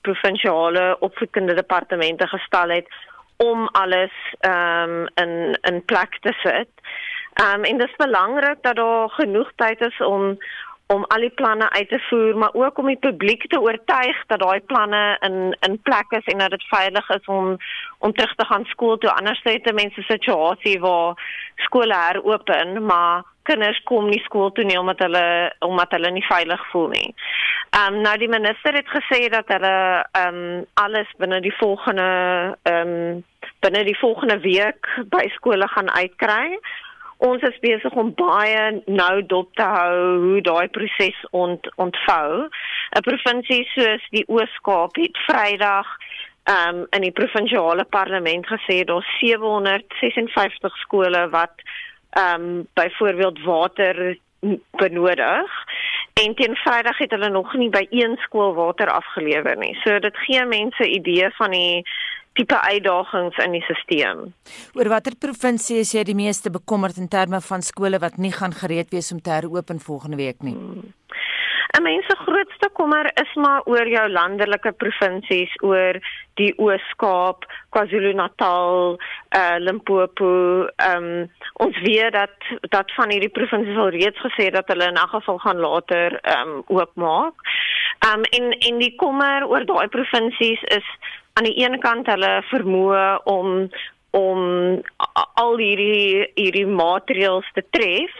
[0.00, 2.86] provinsiale opvoedkundige departemente gestel het
[3.42, 6.70] om alles ehm um, in in plek te sit.
[7.32, 10.38] Ehm um, en dit is belangrik dat daar genoeg tyd is om
[10.86, 14.40] om al die planne uit te voer, maar ook om die publiek te oortuig dat
[14.42, 17.56] daai planne in in plek is en dat dit veilig is om
[17.98, 19.10] om terug te gaan skool toe.
[19.10, 21.14] Anders sê dit mense situasie waar
[21.56, 25.24] skole heropen, maar kinders kom nie skool toe nie omdat hulle
[25.66, 27.08] omdat hulle nie veilig voel nie.
[27.70, 32.10] Ehm um, nou die minister het gesê dat hulle ehm um, alles binne die volgende
[32.62, 33.24] ehm um,
[33.64, 36.58] binne die volgende week by skole gaan uitkry.
[37.20, 42.48] Ons is besig om baie nou dop te hou hoe daai proses ont, ontvou.
[42.96, 45.88] 'n Provinsie soos die Oos-Kaap het Vrydag
[46.44, 51.54] ehm um, in die provinsiale parlement gesê daar's 756 skole wat
[52.10, 54.18] ehm um, byvoorbeeld water
[54.70, 55.50] benodig
[56.12, 59.74] en teen Vrydag het hulle nog nie by een skool water afgelewer nie.
[59.84, 61.84] So dit gee mense idee van die
[62.32, 64.32] tipe uitdagings in die stelsel.
[64.78, 68.54] Oor watter provinsie is jy die meeste bekommerd in terme van skole wat nie gaan
[68.56, 70.54] gereed wees om te heropen volgende week nie?
[70.54, 70.92] Hmm.
[71.78, 75.98] 'n Mens se grootste kommer is maar oor jou landelike provinsies, oor
[76.34, 78.98] die Oos-Kaap, KwaZulu-Natal,
[79.40, 80.66] uh Limpopo.
[80.90, 82.34] Um ons weet dat
[82.74, 86.62] dat van hierdie provinsies al reeds gesê dat hulle in 'n geval gaan later um
[86.66, 87.34] oopmaak.
[88.10, 90.86] Um en en die kommer oor daai provinsies is
[91.34, 93.70] aan die een kant hulle vermoë om
[94.10, 94.40] om
[95.34, 98.10] al hierdie hierdie maatreëls te tref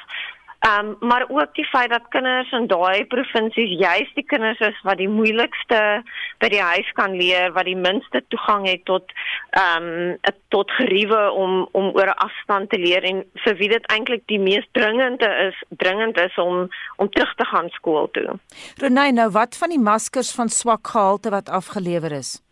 [0.60, 4.80] Ehm um, maar ook die feit dat kinders in daai provinsies juist die kinders is
[4.82, 6.02] wat die moeilikste
[6.38, 9.14] by die huis kan leer, wat die minste toegang het tot
[9.56, 10.18] ehm um,
[10.48, 14.38] tot geriewe om om oor 'n afstand te leer en vir wie dit eintlik die
[14.38, 18.38] mees dringende is, dringend is om om terug te gaan skool toe.
[18.76, 22.42] Renay, nou wat van die maskers van swak gehalte wat afgelewer is?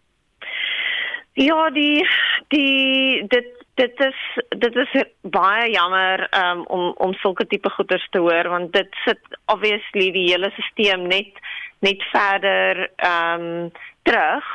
[1.32, 2.08] Ja, die
[2.48, 4.20] die dit dit is
[4.58, 9.38] dit is baie jammer um, om om sulke tipe goeders te hoor want dit sit
[9.54, 11.38] obviously die hele stelsel net
[11.86, 13.70] net verder ehm um,
[14.02, 14.46] terug.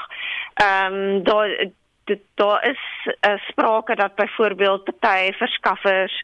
[0.53, 1.49] Ehm um, daar
[2.36, 6.21] daar is uh, sprake dat byvoorbeeld party verskaffers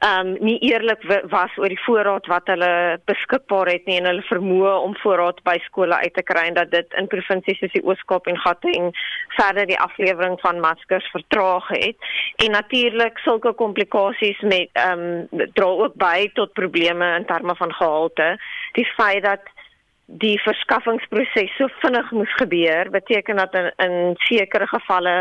[0.00, 4.72] um nie eerlik was oor die voorraad wat hulle beskikbaar het nie en hulle vermoë
[4.86, 8.30] om voorraad by skole uit te kry en dat dit in provinsies soos die Oos-Kaap
[8.32, 8.88] en Gauteng
[9.36, 12.08] verder die aflewering van maskers vertraag het.
[12.40, 15.04] En natuurlik sulke komplikasies met um
[15.56, 18.36] dra ook by tot probleme in terme van gehalte.
[18.80, 19.52] Die feit dat
[20.06, 25.14] die verskaffingsproses so vinnig moes gebeur beteken dat in, in sekere gevalle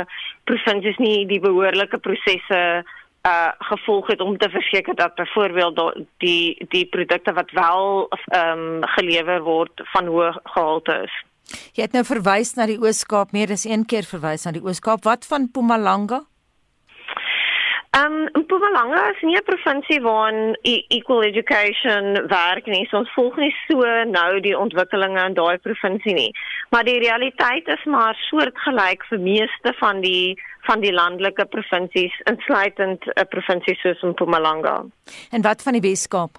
[0.49, 2.61] provinsies nie die behoorlike prosesse
[3.27, 8.84] uh gevolg het om te verseker dat byvoorbeeld die die produkte wat wel ehm um,
[8.95, 11.15] gelewer word van hoë gehalte is.
[11.73, 15.03] Jy het nou verwys na die Oos-Kaap, meer as een keer verwys na die Oos-Kaap.
[15.03, 16.23] Wat van Mpumalanga?
[17.97, 22.88] Um, Mpumalanga is nie 'n provinsie waar e equal education werk nie.
[22.89, 26.32] So ons volg nie so nou die ontwikkelinge in daai provinsie nie.
[26.69, 33.06] Maar die realiteit is maar soortgelyk vir meeste van die van die landelike provinsies insluitend
[33.15, 34.86] 'n provinsie soos Mpumalanga.
[35.32, 36.38] En wat van die Weskaap?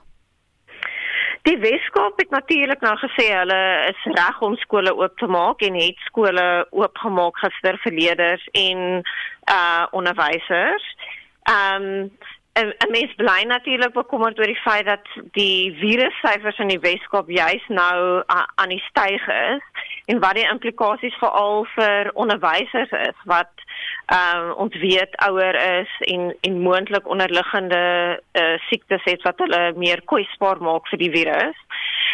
[1.42, 5.74] Die Weskaap het natuurlik nou gesê hulle is reg om skole oop te maak en
[5.74, 9.02] het skole oopgemaak gister vir leerders en
[9.50, 10.84] uh onderwysers.
[11.42, 12.10] Ehm um,
[12.52, 17.62] en mens bly natuurlik bekommerd oor die feit dat die virussyfers in die Weskaap juis
[17.68, 23.64] nou aan die styg is en wat die implikasies veral vir onderwysers is wat
[24.10, 27.82] ehm um, ons weet ouer is en en moontlik onderliggende
[28.32, 31.58] uh, siektes het wat hulle meer kwesbaar maak vir die virus.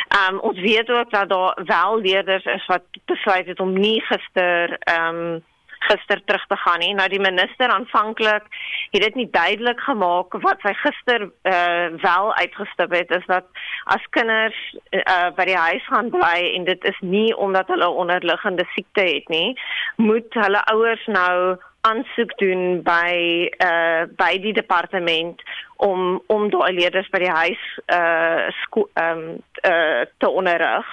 [0.08, 4.00] Ehm um, ons weet ook dat daar wel leerders is wat besluit het om nie
[4.12, 5.44] gister ehm um,
[5.88, 6.94] gister terug te gaan nie.
[6.94, 8.48] Nou die minister aanvanklik
[8.90, 13.46] het dit nie duidelik gemaak wat sy gister uh, wel uitgestip het is dat
[13.84, 14.58] as kinders
[14.90, 19.28] uh, by die huis gaan bly en dit is nie omdat hulle onderliggende siekte het
[19.28, 19.56] nie,
[19.96, 23.14] moet hulle ouers nou aansoek doen by
[23.62, 25.42] uh by die departement
[25.86, 29.22] om om daai leerders by die huis uh ehm um,
[29.70, 30.88] uh te onderrig.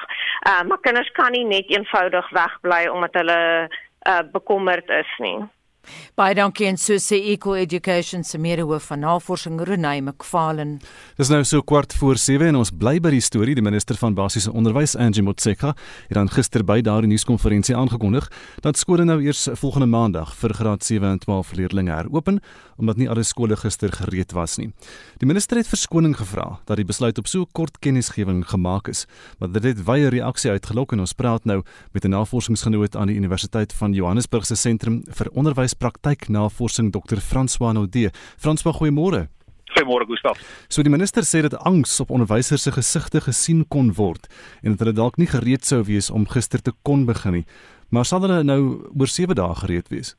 [0.49, 3.41] Uh maar kinders kan nie net eenvoudig wegbly omdat hulle
[4.03, 5.47] uh bekommerd is nie.
[6.15, 10.79] Baie dankie en so sê Eco Education se meerhoof van navorsing Renay McFarlane.
[11.17, 13.55] Dis nou so kwart voor 7 en ons bly by die storie.
[13.57, 15.73] Die minister van basiese onderwys, Angie Motshekga,
[16.07, 18.29] het dan gister by daardie nuuskonferensie aangekondig
[18.61, 22.39] dat skole nou eers volgende maandag vir graad 7 en 12 leerders heropen
[22.77, 24.71] omdat nie alle skole gister gereed was nie.
[25.21, 29.05] Die minister het verskoning gevra dat die besluit op so kort kennisgewing gemaak is,
[29.39, 31.61] maar dit het wye reaksie uitgelok en ons praat nou
[31.93, 37.21] met 'n navorsingsgenoot aan die Universiteit van Johannesburg se sentrum vir onderwys praktyknavorsing Dr.
[37.21, 38.11] François Naudé.
[38.37, 39.27] François, goeiemôre.
[39.73, 40.37] Goeiemôre Gustaf.
[40.69, 44.27] So die minister sê dat angs op onderwysers se gesigte gesien kon word
[44.61, 47.45] en dat hulle dalk nie gereed sou wees om gister te kon begin nie.
[47.89, 48.61] Maar sal hulle nou
[48.93, 50.13] oor 7 dae gereed wees?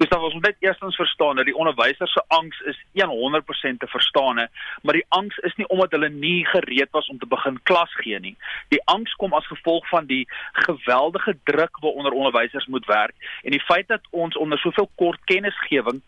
[0.00, 4.48] Gustav, ons moet net eerstens verstaan dat die onderwysers se angs is 100% te verstaan,
[4.82, 8.18] maar die angs is nie omdat hulle nie gereed was om te begin klas gee
[8.18, 8.36] nie.
[8.68, 13.64] Die angs kom as gevolg van die geweldige druk waaronder onderwysers moet werk en die
[13.68, 16.00] feit dat ons onder soveel kort kennisgewing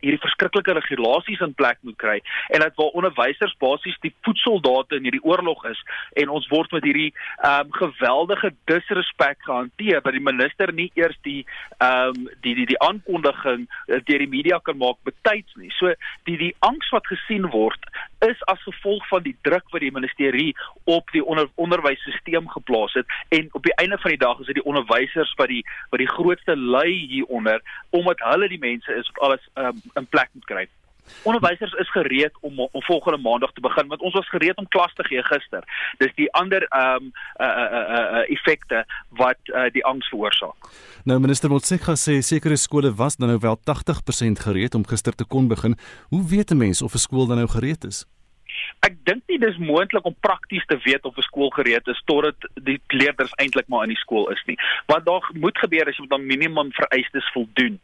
[0.00, 2.16] hierdie verskriklike regulasies in plek moet kry
[2.54, 5.80] en dat waar onderwysers basies die voetsoldate in hierdie oorlog is
[6.22, 11.16] en ons word met hierdie ehm um, geweldige disrespek gehanteer dat die minister nie eers
[11.28, 11.44] die
[11.78, 15.72] ehm um, die die die aankondiging uh, deur die media kan maak betyds nie.
[15.78, 15.92] So
[16.28, 17.90] die die angs wat gesien word
[18.30, 23.06] is as gevolg van die druk wat die ministerie op die onder, onderwysstelsel geplaas het
[23.28, 26.10] en op die einde van die dag is dit die onderwysers wat die wat die
[26.16, 30.66] grootste ly hieronder omdat hulle die mense is wat alles um, in plek moet kry.
[31.22, 34.94] Onderwysers is gereed om om volgende maandag te begin want ons was gereed om klas
[34.94, 35.62] te gee gister.
[35.98, 40.70] Dis die ander ehm um, uh uh uh, uh effekte wat uh, die angs veroorsaak.
[41.04, 45.24] Nou minister Motshekga sê sekere skole was dan nou wel 80% gereed om gister te
[45.24, 45.78] kon begin.
[46.08, 48.06] Hoe weet 'n mens of 'n skool dan nou gereed is?
[48.86, 52.36] Ek dink nie dis moontlik om prakties te weet of 'n skool gereed is totdat
[52.54, 54.58] die leerders eintlik maar in die skool is nie.
[54.86, 57.80] Wat daar moet gebeur is moet dan minimum vereistes voldoen.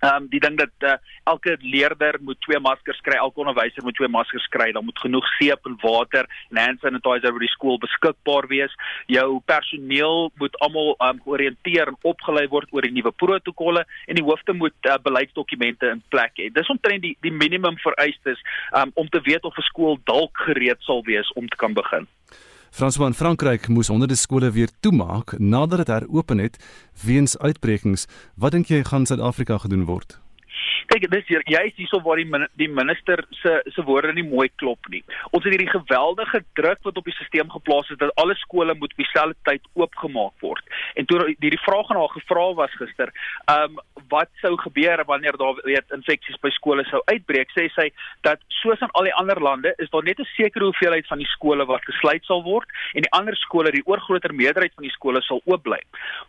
[0.00, 0.94] Ehm um, die ding dat uh,
[1.28, 5.26] elke leerder moet twee maskers kry, elke onderwyser moet twee maskers kry, dan moet genoeg
[5.36, 8.72] seep en water en hand sanitizer by die skool beskikbaar wees.
[9.12, 14.24] Jou personeel moet almal um, georiënteer en opgelei word oor die nuwe protokolle en die
[14.24, 16.48] hoofde moet uh, beleidsdokumente in plek hê.
[16.54, 18.40] Dis omtrent die die minimum vereistes
[18.72, 22.08] um, om te weet of 'n skool dalk gereed sal wees om te kan begin.
[22.70, 26.56] Franswa in Frankryk moes honderde skole weer toemaak nadat dit heropen het
[27.02, 28.06] weens uitbrekings.
[28.34, 30.20] Wat dink jy gaan Suid-Afrika gedoen word?
[30.90, 34.48] Kyk, dis hier, jy is hierso waar die die minister se se woorde nie mooi
[34.58, 35.04] klop nie.
[35.30, 38.90] Ons het hierdie geweldige druk wat op die stelsel geplaas is dat alle skole moet
[38.90, 40.72] op dieselfde tyd oopgemaak word.
[40.98, 43.12] En toe hierdie vraag aan haar gevra was gister,
[43.44, 43.78] ehm um,
[44.10, 47.54] wat sou gebeur wanneer daar weet infeksies by skole sou uitbreek?
[47.54, 47.86] Sê sy
[48.26, 51.30] dat soos in al die ander lande is daar net 'n sekere hoeveelheid van die
[51.36, 52.66] skole wat gesluit sal word
[52.98, 55.78] en die ander skole, die oorgrootste meerderheid van die skole sal oop bly.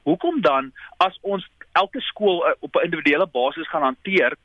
[0.06, 4.38] Hoekom dan as ons elke skool uh, op 'n individuele basis gaan hanteer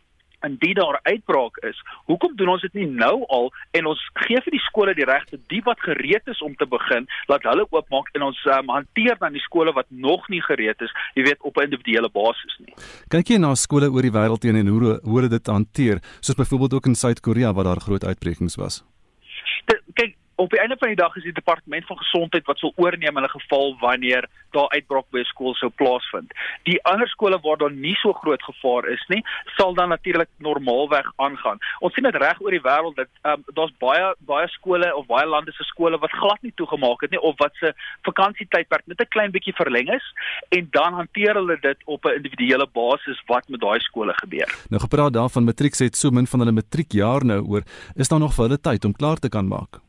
[0.45, 1.79] indien daar uitbraak is.
[2.05, 5.39] Hoekom doen ons dit nie nou al en ons gee vir die skole die regte
[5.53, 9.37] die wat gereed is om te begin, laat hulle oopmaak en ons um, hanteer dan
[9.37, 12.75] die skole wat nog nie gereed is, jy weet op 'n individuele basis nie.
[13.09, 16.37] Kyk jy na skole oor die wêreld teen en hoe hoe hulle dit hanteer, soos
[16.37, 18.85] byvoorbeeld ook in Suid-Korea waar daar groot uitbrekings was.
[20.37, 23.25] Op die einde van die dag is die departement van gesondheid wat sal oorneem in
[23.25, 26.33] 'n geval wanneer daar uitbraak by 'n skool sou plaasvind.
[26.63, 29.25] Die ander skole waar daar nie so groot gevaar is nie,
[29.57, 31.59] sal dan natuurlik normaalweg aangaan.
[31.79, 35.27] Ons sien dit reg oor die wêreld dat um, daar's baie baie skole of baie
[35.27, 39.09] lande se skole wat glad nie toegemaak het nie of wat se vakansietydperk net 'n
[39.09, 40.13] klein bietjie verleng is
[40.49, 44.49] en dan hanteer hulle dit op 'n individuele basis wat met daai skole gebeur.
[44.69, 47.63] Nou gepraat daarvan matriek sê dit so min van hulle matriekjaar nou oor,
[47.95, 49.86] is daar nog vir hulle tyd om klaar te kan maak?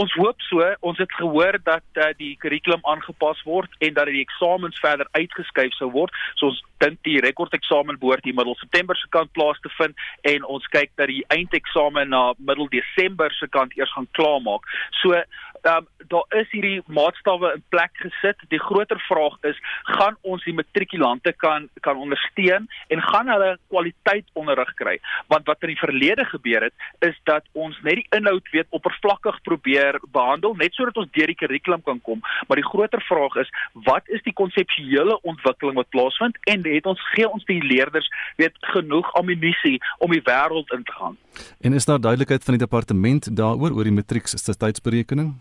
[0.00, 4.22] Ons hoop so, ons het gehoor dat uh, die kurrikulum aangepas word en dat die
[4.24, 6.16] eksamens verder uitgeskuif sou word.
[6.40, 9.98] So ons dink die rekordeksamen behoort hier middel September se kant plaas te vind
[10.32, 14.64] en ons kyk dat die eindeksamen na middel Desember se kant eers gaan klaarmaak.
[15.02, 15.20] So
[15.62, 18.40] um, daar is hierdie maatstawwe in plek gesit.
[18.48, 19.58] Die groter vraag is,
[19.96, 24.98] gaan ons die matrikulante kan kan ondersteun en gaan hulle kwaliteit onderrig kry?
[25.32, 26.74] Want wat in die verlede gebeur het,
[27.06, 31.38] is dat ons net die inhoud weet oppervlakkig probeer behandel net sodat ons deur die
[31.38, 33.50] kurrikulum kan kom, maar die groter vraag is,
[33.86, 38.08] wat is die konseptuele ontwikkeling wat plaasvind en het ons gee ons die leerders
[38.40, 41.16] weet genoeg ammunisie om die wêreld in te gaan?
[41.60, 45.32] En is daar duidelikheid van die departement daaroor oor die matriek se tydsberekening?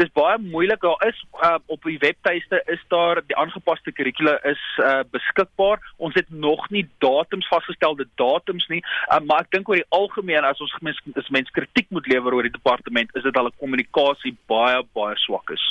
[0.00, 0.80] Dis baie moeilik.
[0.82, 5.82] Daar is uh, op die webtuiste is daar die aangepaste kurrikula is uh, beskikbaar.
[5.96, 8.80] Ons het nog nie datums vasgestelde datums nie.
[8.82, 12.36] Uh, maar ek dink oor die algemeen as ons mens as mens kritiek moet lewer
[12.36, 15.66] oor die departement is dit hulle kommunikasie baie baie swak is.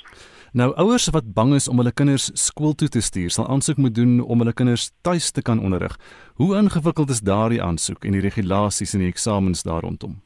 [0.58, 3.98] Nou ouers wat bang is om hulle kinders skool toe te stuur sal aansoek moet
[3.98, 5.98] doen om hulle kinders tuis te kan onderrig.
[6.42, 10.18] Hoe ingewikkeld is daardie aansoek en die regulasies en die eksamens daar rondom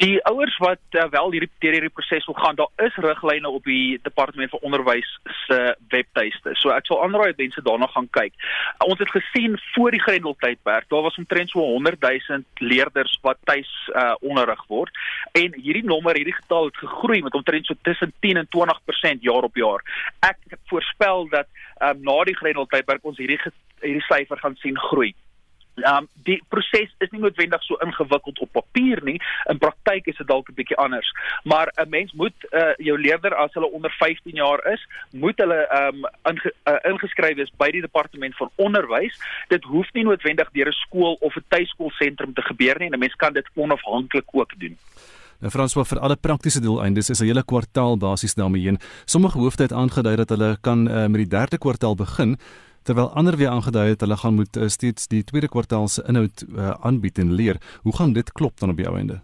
[0.00, 3.66] Die ouers wat uh, wel hierdie deur hierdie proses wil gaan, daar is riglyne op
[3.68, 5.10] die departement van onderwys
[5.44, 5.58] se
[5.92, 6.54] webtuiste.
[6.56, 8.32] So ek sal aanraai dat mense daarna gaan kyk.
[8.32, 13.36] Uh, ons het gesien voor die Grendeltydperk, daar was omtrent so 100 000 leerders wat
[13.44, 15.04] tuis uh, onderrig word
[15.36, 19.50] en hierdie nommer, hierdie getal het gegroei met omtrent so tussen 10 en 20% jaar
[19.52, 19.84] op jaar.
[20.24, 21.48] Ek voorspel dat
[21.84, 23.40] um, na die Grendeltydperk ons hierdie
[23.84, 25.12] hierdie syfer gaan sien groei.
[25.86, 29.18] Um die proses is nie noodwendig so ingewikkeld op papier nie.
[29.48, 31.12] In praktyk is dit dalk 'n bietjie anders.
[31.44, 35.60] Maar 'n mens moet uh, jou leerder as hulle onder 15 jaar is, moet hulle
[35.82, 39.16] um inge, uh, ingeskryf wees by die departement van onderwys.
[39.48, 42.90] Dit hoef nie noodwendig deur 'n skool of 'n tuiskoolsentrum te gebeur nie.
[42.90, 44.76] 'n Mens kan dit onafhanklik ook doen.
[45.40, 48.78] Nou François vir alle praktiese doeleindes is 'n hele kwartaal basies daarmee heen.
[49.04, 52.38] Sommige hoofde het aangedui dat hulle kan uh, met die derde kwartaal begin
[52.82, 56.44] terwyl ander weer aangedui het hulle gaan moet uh, steeds die tweede kwartaal se inhoud
[56.48, 57.60] uh, aanbied en leer.
[57.82, 59.20] Hoe gaan dit klop dan op jou einde?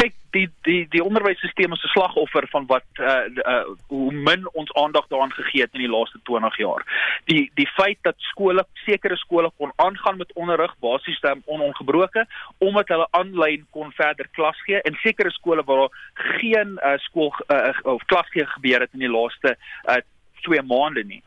[0.00, 4.72] kyk die die die onderwysstelsel is 'n slagoffer van wat uh, uh hoe min ons
[4.72, 6.82] aandag daaraan gegee het in die laaste 20 jaar.
[7.24, 12.26] Die die feit dat skole sekere skole kon aangaan met onderrig basies dan onongebroke
[12.58, 17.74] omdat hulle aanlyn kon verder klas gee en sekere skole waar geen uh, skool uh,
[17.82, 19.56] of klas gee gebeur het in die laaste
[19.88, 20.00] uh,
[20.40, 21.22] 2 maande nie.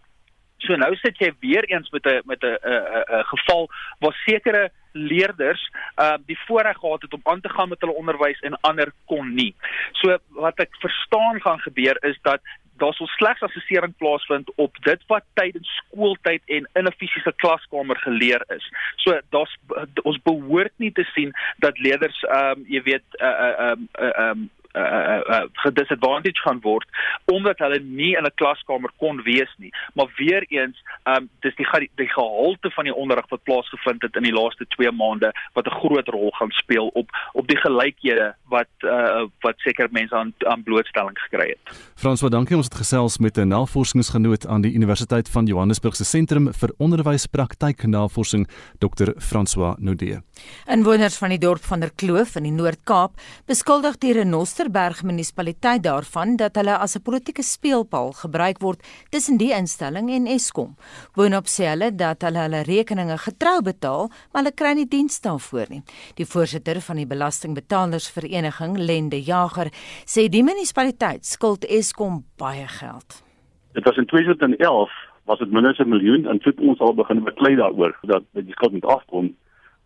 [0.66, 5.72] So nou sit jy weer eens met 'n met 'n 'n geval waar sekere leerders
[6.01, 9.34] uh die voorreg gehad het om aan te gaan met hulle onderwys en ander kon
[9.34, 9.55] nie.
[9.91, 12.41] So wat ek verstaan gaan gebeur is dat
[12.78, 17.97] daar sou slegs assessering plaasvind op dit wat tydens skooltyd en in 'n fisiese klaskamer
[17.97, 18.66] geleer is.
[18.95, 19.57] So daar's
[20.03, 24.05] ons behoort nie te sien dat leerders ehm um, jy weet uh uh ehm uh,
[24.05, 26.88] uh, um, uh, uh, gedisadvantaged gaan word
[27.26, 29.71] omdat hulle nie in 'n klaskamer kon wees nie.
[29.93, 34.23] Maar weer eens, um dis die die gehalte van die onderrig wat plaasgevind het in
[34.23, 38.71] die laaste 2 maande wat 'n groot rol gaan speel op op die gelykhede wat
[38.80, 41.63] uh, wat seker mense aan aan blootstelling gekry het.
[41.95, 46.53] François, dankie ons het gesels met 'n navorsingsgenoot aan die Universiteit van Johannesburg se Sentrum
[46.53, 48.47] vir Onderwyspraktyk Navorsing,
[48.80, 49.11] Dr.
[49.17, 50.19] François Nodee.
[50.65, 55.84] Inwoners van die dorp van der Kloof in die Noord-Kaap beskuldig die Renoster Westerberg munisipaliteit
[55.84, 60.76] daarvan dat hulle as 'n politieke speelbal gebruik word tussen die instelling en Eskom.
[61.13, 65.66] Boonop sê hulle dat hulle hulle rekeninge getrou betaal, maar hulle kry nie diens daarvoor
[65.70, 65.84] nie.
[66.16, 69.70] Die voorsitter van die belastingbetalersvereniging, Lende Jager,
[70.05, 73.24] sê die munisipaliteit skuld Eskom baie geld.
[73.74, 74.89] Dit was in 2011
[75.26, 78.51] was dit minder as 'n miljoen en toe ons al begin beklei daaroor dat die
[78.51, 79.36] skuld moet afkom.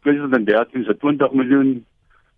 [0.01, 1.85] 2013 is dit 20 miljoen,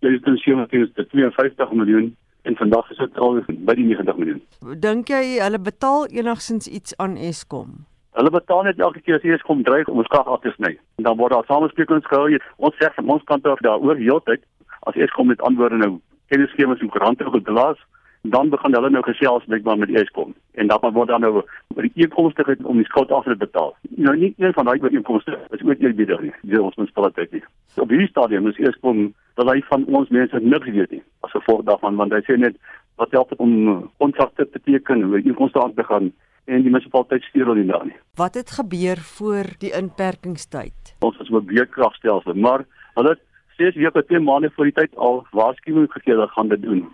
[0.00, 4.42] 2017 is dit 52 miljoen en vandag is dit al by die 90 miljoen.
[4.82, 7.82] Dink jy hulle betaal enigsins iets aan Eskom?
[8.18, 10.74] Hulle betaal net elke keer as Eskom dreig om ons krag af te sny.
[11.00, 12.40] En dan word daar samesprekings gehou.
[12.56, 14.42] Ons sê van ons kant af daaroor heeltyd
[14.90, 15.94] as Eskom met antwoorde nou
[16.32, 17.80] kennisgewings en koerante gedlaas
[18.22, 21.42] dan begin hulle nou gesels met met Eskom en dan word dan nou
[21.74, 23.74] by die inkomste om die skuld af te betaal.
[23.96, 26.32] Nou nie een van daai inkomste is ooit eerbiedig nie.
[26.42, 27.42] Dis ons munisipaliteit nie.
[27.76, 31.02] Op hierdie stadium is Eskom dat hy van ons mense niks weet nie.
[31.20, 32.56] As gevolg daarvan want hy sê net
[33.00, 36.12] wat help dit om kontrakte te teken en hoe inkomste aan te gaan
[36.44, 37.98] en die munisipaliteit stuur hulle daar nie.
[38.18, 40.94] Wat het gebeur voor die inperkingstyd?
[41.06, 42.66] Ons is op beurtkragstelsel, maar
[42.98, 43.14] hulle
[43.56, 46.88] sê jy het 'n maand voor die tyd al waarskuwing gegee dat gaan dit doen.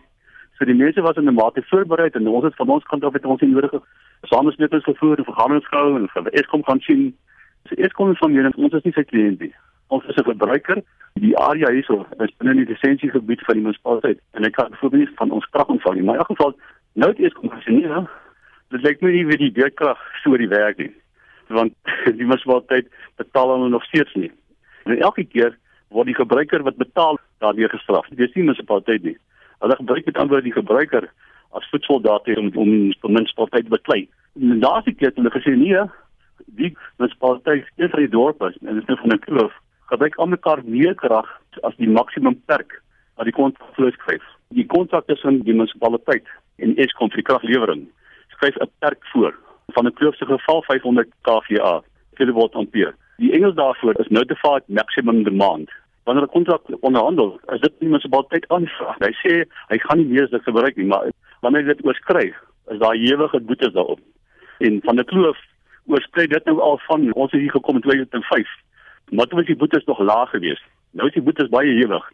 [0.59, 3.12] So die mense was in 'n mate voorberei en ons het van ons kant af
[3.12, 3.80] het ons die nodige
[4.22, 7.16] samesprekings gevoer en vergaderings gehou en vir Eskom gaan sien.
[7.68, 9.55] So Eskom is van en ons is nie sy kliënt nie.
[9.89, 10.82] Ons is 'n verbruiker.
[11.14, 15.30] Die area hierso is binne die lisensiegebied van die munisipaliteit en ek kan byvoorbeeld van
[15.30, 16.03] ons krag ontvang.
[16.05, 16.59] Maar in elk geval
[16.93, 18.09] nou het Eskom gesien ja.
[18.70, 20.93] Dit lyk nie wie die beurtkrag so die werk nie.
[21.49, 21.72] Want
[22.18, 22.86] die munisipaliteit
[23.16, 24.32] betaal hulle nog steeds nie.
[24.84, 25.57] En elke keer
[25.89, 28.07] word die gebruiker wat betaal daardeur gestraf.
[28.09, 29.16] Dis nie munisipaliteit nie.
[29.59, 31.09] Hulle gebruik met ander die gebruiker
[31.57, 34.09] as voedseldaad om om die munisipaliteit te beklei.
[34.41, 35.80] En daar's ek het hulle gesê nee,
[36.61, 39.57] die munisipaliteit is vir die dorp is, en dit is nou van 'n kloof.
[39.89, 41.28] Gebruik aan mekaar meer krag
[41.62, 42.82] as die maksimum perk
[43.16, 44.24] wat die kontrak voorskryf.
[44.53, 46.28] Die kontrak tussen die munisipaliteit
[46.61, 47.86] en Eskom vir kraglewering
[48.34, 49.34] skryf 'n perk voor
[49.74, 51.82] van 'n kloof se geval 500 kVA
[52.14, 52.95] kilowatt ampere.
[53.16, 55.70] Die Engels daarvoor is notified maximum demand
[56.05, 58.99] wanneer 'n kontrak onderhandel, is dit nie munisipaliteit aanvraag.
[58.99, 59.32] Hy sê
[59.68, 61.11] hy gaan nie meer dit gebruik nie, maar
[61.41, 62.34] wanneer dit oorskry,
[62.72, 64.01] is daar ewige boetes daarop.
[64.59, 65.39] En van die kloof
[65.86, 68.49] oorskry dit nou al van ons het hier gekom in 2005.
[69.11, 70.65] Maar toe was die boetes nog laag geweest.
[70.91, 72.11] Nou is die boetes baie ewig.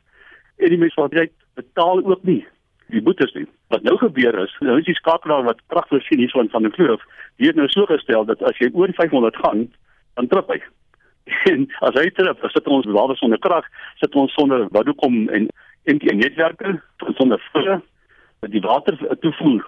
[0.56, 2.46] En die munisipaliteit betaal ook nie
[2.92, 3.46] die boetes nie.
[3.72, 7.02] Wat nou gebeur is, nou is die skakelaar wat kragvoorsien hierson van die kloof,
[7.40, 9.66] die het nou so gestel dat as jy oor 500 gaan,
[10.14, 10.60] dan trip hy.
[11.50, 13.64] En as hy terug, as dit ons bewaar sonder krag,
[14.00, 15.48] sit ons sonder wat hoekom en
[15.84, 16.78] en die netwerke
[17.18, 17.80] sonder vulle
[18.52, 19.64] die water toevoer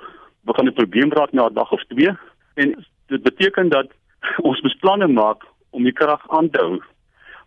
[0.49, 2.13] begin 'n probleem raak na 'n dag of twee
[2.55, 3.89] en dit beteken dat
[4.49, 6.81] ons beplanning maak om die krag aan te hou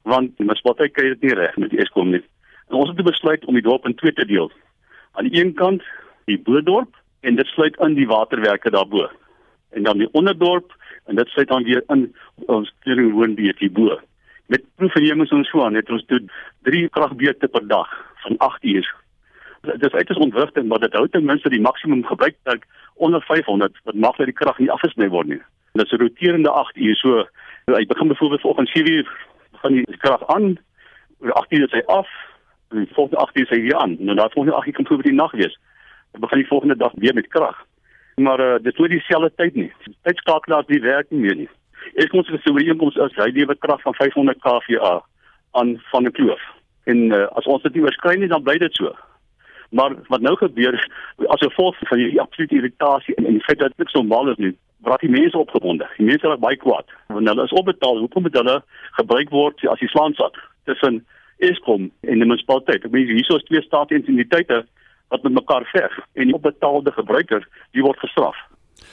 [0.03, 2.23] want die munisipaliteit kry dit nie reg met die Eskom nie.
[2.69, 4.51] En ons het besluit om die dorp in twee te deel.
[5.17, 5.83] Aan die een kant
[6.25, 9.09] die Boedorp en dit sluit in die waterwerke daarbo.
[9.69, 10.75] En dan die onderdorp
[11.05, 13.99] en dit sluit dan weer in ons stering woonbeet hierbo.
[14.45, 16.21] Met proefnemings en so aan het ons toe
[16.69, 17.89] 3 kragbeurte per dag
[18.23, 18.95] van 8 uur.
[19.61, 22.63] Dit is uiters ontwrigting, maar dit hou ten minste die maksimum gebruiktyd
[22.95, 25.41] onder 500 wat mag dat die krag nie afgesny word nie.
[25.73, 26.95] Dit is 'n roterende 8 uur.
[26.95, 27.27] So
[27.65, 29.07] hy begin byvoorbeeld vanoggend 7 uur
[29.61, 30.57] van die krag aan,
[31.19, 32.09] oor 8 uur is hy af,
[32.69, 33.95] en die volgende 8 uur is hy weer aan.
[33.99, 35.59] Nou daai volgende 8 uur kan vir die nag wees.
[36.11, 37.65] Dan begin die volgende dag weer met krag.
[38.15, 39.71] Maar uh, dit nie dieselfde tyd nie.
[40.03, 41.49] Tydskakelaars die werk nie meer nie.
[41.95, 44.99] Ek kon sê so inkoms as hy lewe krag van 500 kVA
[45.59, 46.41] aan van 'n kloof.
[46.83, 48.91] En uh, as ons dit nie oorskry nie, dan bly dit so.
[49.69, 50.75] Maar wat nou gebeur
[51.27, 54.55] as gevolg van die absolute irritasie en die feit dat dit normaal is nie,
[54.87, 55.87] word die mense opgewonde.
[55.97, 56.87] Die mense raak baie kwaad.
[57.13, 58.59] Want hulle is opbetaal, hoekom moet hulle
[58.99, 60.37] gebruik word as die slaansak
[60.69, 61.01] tussen
[61.39, 62.85] Eskom en die munisipaliteit?
[62.85, 64.63] Ek meen hierso is twee staatsentiteite
[65.09, 68.37] wat met mekaar veg en die opbetaalde gebruiker, die word gestraf.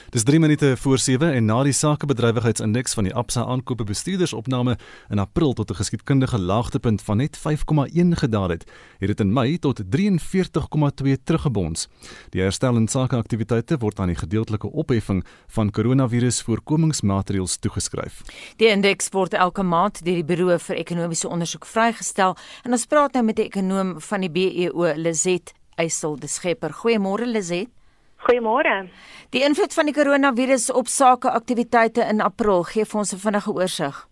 [0.09, 4.77] Dis 3 minute voor 7 en na die sakebedrywigheidsindeks van die Absa aankope bestuurdersopname
[5.09, 8.63] in April tot 'n geskiedkundige laagtepunt van net 5,1 gedaal het,
[8.99, 11.87] het dit in Mei tot 43,2 teruggebons.
[12.29, 18.21] Die herstel in sakeaktiwiteite word aan die gedeeltelike opheffing van koronavirus voorkomingsmaatreëls toegeskryf.
[18.55, 23.13] Die indeks word elke maand deur die Buro vir Ekonomiese Onderzoek vrygestel en ons praat
[23.13, 26.73] nou met die ekonoom van die BEO, Lizet Eysel de Schepper.
[26.73, 27.76] Goeiemôre Lizet.
[28.25, 28.89] Goeiemôre.
[29.29, 34.07] Die invloed van die koronavirus op sakeaktiwiteite in April gee vir ons 'n vinnige oorsig.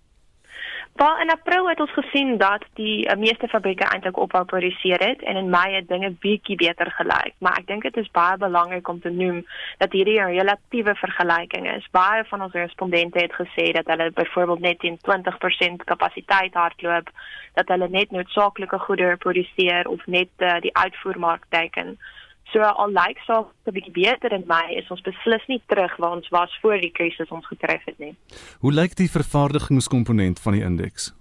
[0.95, 5.23] Wel in April het ons gesien dat die uh, meeste fabrieke eintlik ophou produseer het
[5.23, 8.87] en in Mei het dinge bietjie beter gelyk, maar ek dink dit is baie belangrik
[8.87, 9.41] om te noem
[9.83, 11.89] dat hierdie 'n relatiewe vergelyking is.
[11.91, 17.09] Baie van ons respondente het gesê dat hulle byvoorbeeld net teen 20% kapasiteit hardloop,
[17.53, 21.97] dat hulle net noodsaaklike goedere produseer of net uh, die uitvoermark teiken.
[22.53, 26.11] So al lyk saak 'n bietjie beter in Mei is ons beslis nie terug waar
[26.11, 28.15] ons was voor die krisis ons getref het nie.
[28.59, 31.13] Hoe lyk die vervaardigingskomponent van die indeks?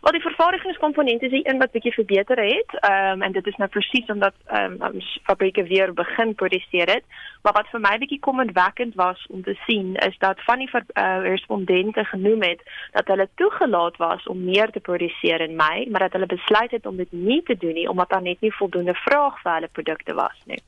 [0.00, 2.74] Wel die vervaardigingskomponent is die een wat bietjie verbeter het.
[2.80, 7.04] Ehm um, en dit is nou presies omdat ehm um, fabrieke weer begin produseer het.
[7.42, 11.18] Maar wat vir my bietjie komendwekkend was om te sien is dat van die uh,
[11.22, 16.12] respondente genoem het dat hulle toegelaat was om meer te produseer in Mei, maar dat
[16.12, 19.42] hulle besluit het om dit nie te doen nie omdat daar net nie voldoende vraag
[19.42, 20.62] vir hulle produkte was nie.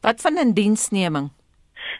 [0.00, 0.52] Wat van 'n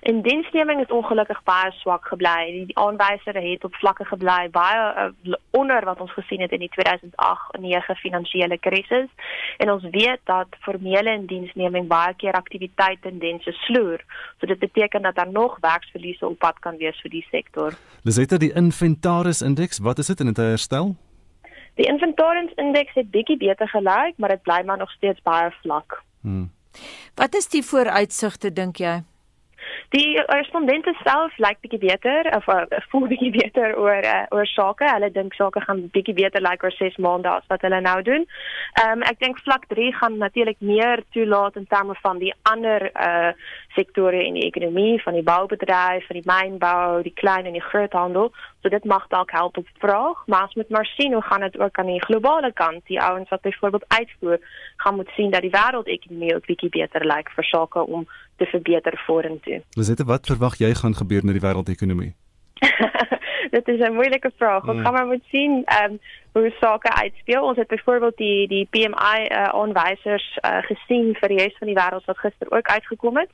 [0.01, 2.51] En diensneming is ongelukkig baie swak gebly.
[2.53, 6.70] Die, aanwysers het op vlakke gebly baie uh, onder wat ons gesien het in die
[6.76, 9.09] 2008-9 finansiële krisis.
[9.57, 14.05] En ons weet dat formele diensneming baie keer aktiwiteit tendense sloer.
[14.41, 17.74] So dit beteken dat daar nog werksverliese op pad kan wees vir die sektor.
[18.03, 20.95] Lisette die inventaris indeks, wat is dit in dit herstel?
[21.74, 26.03] Die inventaris indeks het bietjie beter gelyk, maar dit bly maar nog steeds baie vlak.
[26.20, 26.51] Hmm.
[27.14, 29.03] Wat is die vooruitsigte dink jy?
[29.89, 34.84] Die respondente self lyk bietjie beter of uh, voel bietjie beter oor uh, oor sake.
[34.84, 37.97] Hulle dink sake gaan bietjie beter lyk like oor 6 maande as wat hulle nou
[38.05, 38.26] doen.
[38.82, 42.91] Ehm um, ek dink vlak 3 gaan natuurlik meer toelaat in terme van die ander
[42.93, 43.32] uh
[43.78, 48.32] sektore in die ekonomie, van die boubedryf, van die mynbou, die klein en die groothandel.
[48.61, 51.59] So dit mag dalk help op vraag, maar as met maar sien hoe gaan dit
[51.61, 52.84] ook aan die globale kant.
[52.91, 54.41] Die ouens wat byvoorbeeld uitvoer,
[54.76, 58.09] gaan moet sien dat die wêreldekonomie ook bietjie beter lyk like vir sake om
[58.39, 59.61] te verbeter vorentoe.
[59.76, 62.12] Lisette, wat verwag jy gaan gebeur met die wêreldekonomie?
[63.57, 64.68] dit is 'n moeilike vraag.
[64.68, 64.84] Ons mm.
[64.84, 66.01] gaan maar moet sien ehm um,
[66.32, 67.43] hoe sake uitspeel.
[67.43, 71.76] Ons het byvoorbeeld die die PMI uh, aanwysers uh, gesien vir die res van die
[71.76, 73.30] wêreld wat gister ook uitgekom het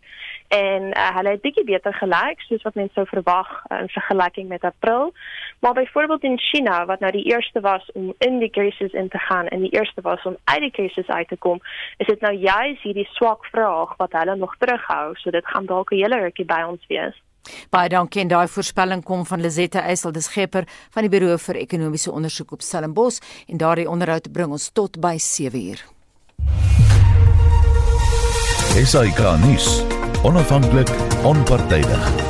[0.49, 4.49] en uh, hulle het bietjie beter gelyk soos wat mense sou verwag uh, in vergelyking
[4.49, 5.13] met April.
[5.61, 9.19] Maar byvoorbeeld in China wat nou die eerste was om in die krisis in te
[9.19, 11.61] gaan en die eerste was om uit die krisis uit te kom,
[11.97, 15.15] is dit nou juis hierdie swak vraag wat hulle nog terughou.
[15.15, 17.23] So dit gaan dalk 'n hele rukkie by ons wees.
[17.71, 21.61] Baie dankie en daai voorspelling kom van Lizette Eysel de Schepper van die Buro vir
[21.63, 25.85] Ekonomiese Onderzoek op Stellenbosch en daardie onderhoud bring ons tot by 7uur.
[28.75, 29.83] Esai Kahnis,
[30.25, 30.91] onafhanklik,
[31.23, 32.24] onpartydig.